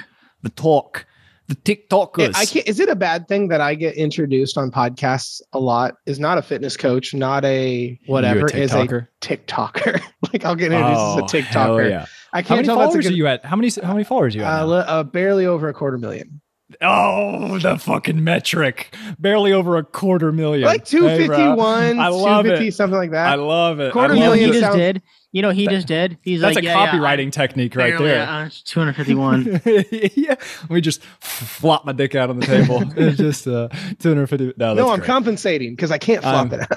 [0.43, 1.05] The talk.
[1.47, 2.31] The TikTokers.
[2.35, 2.67] I can't.
[2.67, 5.93] Is it a bad thing that I get introduced on podcasts a lot?
[6.07, 8.39] Is not a fitness coach, not a whatever.
[8.39, 9.07] You a is a TikToker?
[9.21, 10.01] TikToker.
[10.33, 11.89] like I'll get introduced Oh, as a hell TikToker.
[11.89, 12.05] yeah.
[12.33, 13.13] I can't how many tell if that's a followers good.
[13.13, 13.45] are you at?
[13.45, 14.61] How many How many followers are you at?
[14.63, 16.41] uh, uh, barely over a quarter million.
[16.81, 18.95] Oh, the fucking metric.
[19.19, 20.65] Barely over a quarter million.
[20.65, 22.73] Like 251, I love 250, it.
[22.73, 23.27] something like that.
[23.27, 23.93] I love it.
[23.93, 24.59] Quarter I You know, love he million it.
[24.61, 25.01] just sounds- did.
[25.35, 26.17] You know, he That- just did.
[26.21, 28.21] He's That's like, a yeah, yeah, copywriting technique right barely, there.
[28.25, 29.61] uh, 251.
[30.15, 30.35] yeah.
[30.61, 32.81] Let me just flop my dick out on the table.
[32.95, 33.67] it's just uh,
[33.99, 34.53] 250.
[34.55, 35.07] No, no, I'm great.
[35.07, 36.67] compensating because I can't flop Um, it.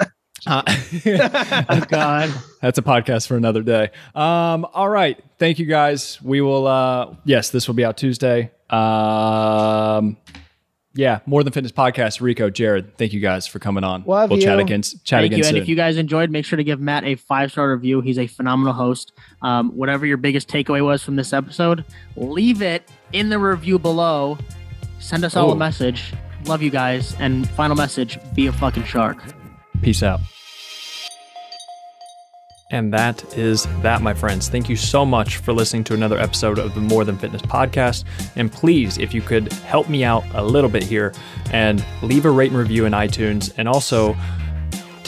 [0.45, 0.63] Uh,
[1.69, 2.33] oh, God.
[2.61, 3.91] That's a podcast for another day.
[4.13, 5.17] Um, all right.
[5.37, 6.21] Thank you guys.
[6.21, 8.51] We will uh yes, this will be out Tuesday.
[8.69, 10.17] Um
[10.93, 12.19] yeah, more than fitness podcast.
[12.19, 14.03] Rico, Jared, thank you guys for coming on.
[14.05, 14.63] Love we'll chat you.
[14.63, 14.81] again.
[14.81, 15.43] Chat Thank again you.
[15.43, 15.55] soon.
[15.55, 18.01] And if you guys enjoyed, make sure to give Matt a five star review.
[18.01, 19.13] He's a phenomenal host.
[19.41, 21.85] Um, whatever your biggest takeaway was from this episode,
[22.15, 24.37] leave it in the review below.
[24.99, 25.53] Send us all Ooh.
[25.53, 26.13] a message.
[26.45, 27.15] Love you guys.
[27.19, 29.21] And final message be a fucking shark.
[29.81, 30.21] Peace out.
[32.71, 34.47] And that is that, my friends.
[34.47, 38.03] Thank you so much for listening to another episode of the More Than Fitness podcast.
[38.35, 41.11] And please, if you could help me out a little bit here
[41.51, 44.15] and leave a rate and review in iTunes and also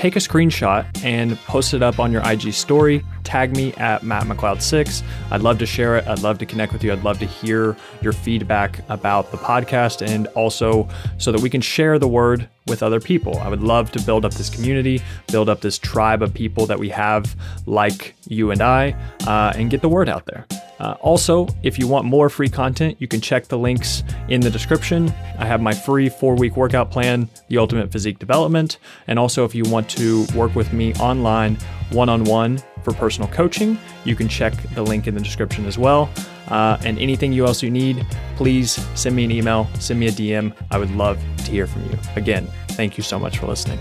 [0.02, 3.06] take a screenshot and post it up on your IG story.
[3.24, 5.04] Tag me at Matt McLeod6.
[5.30, 6.08] I'd love to share it.
[6.08, 6.92] I'd love to connect with you.
[6.92, 11.62] I'd love to hear your feedback about the podcast and also so that we can
[11.62, 13.38] share the word with other people.
[13.38, 16.80] I would love to build up this community, build up this tribe of people that
[16.80, 17.36] we have
[17.68, 18.96] like you and I,
[19.28, 20.48] uh, and get the word out there.
[20.82, 24.50] Uh, also, if you want more free content, you can check the links in the
[24.50, 25.14] description.
[25.38, 28.80] I have my free four week workout plan, The Ultimate Physique Development.
[29.06, 31.56] And also, if you want to work with me online
[31.92, 35.78] one on one for personal coaching, you can check the link in the description as
[35.78, 36.10] well.
[36.48, 38.04] Uh, and anything you else you need,
[38.36, 40.52] please send me an email, send me a DM.
[40.72, 42.00] I would love to hear from you.
[42.16, 43.80] Again, thank you so much for listening.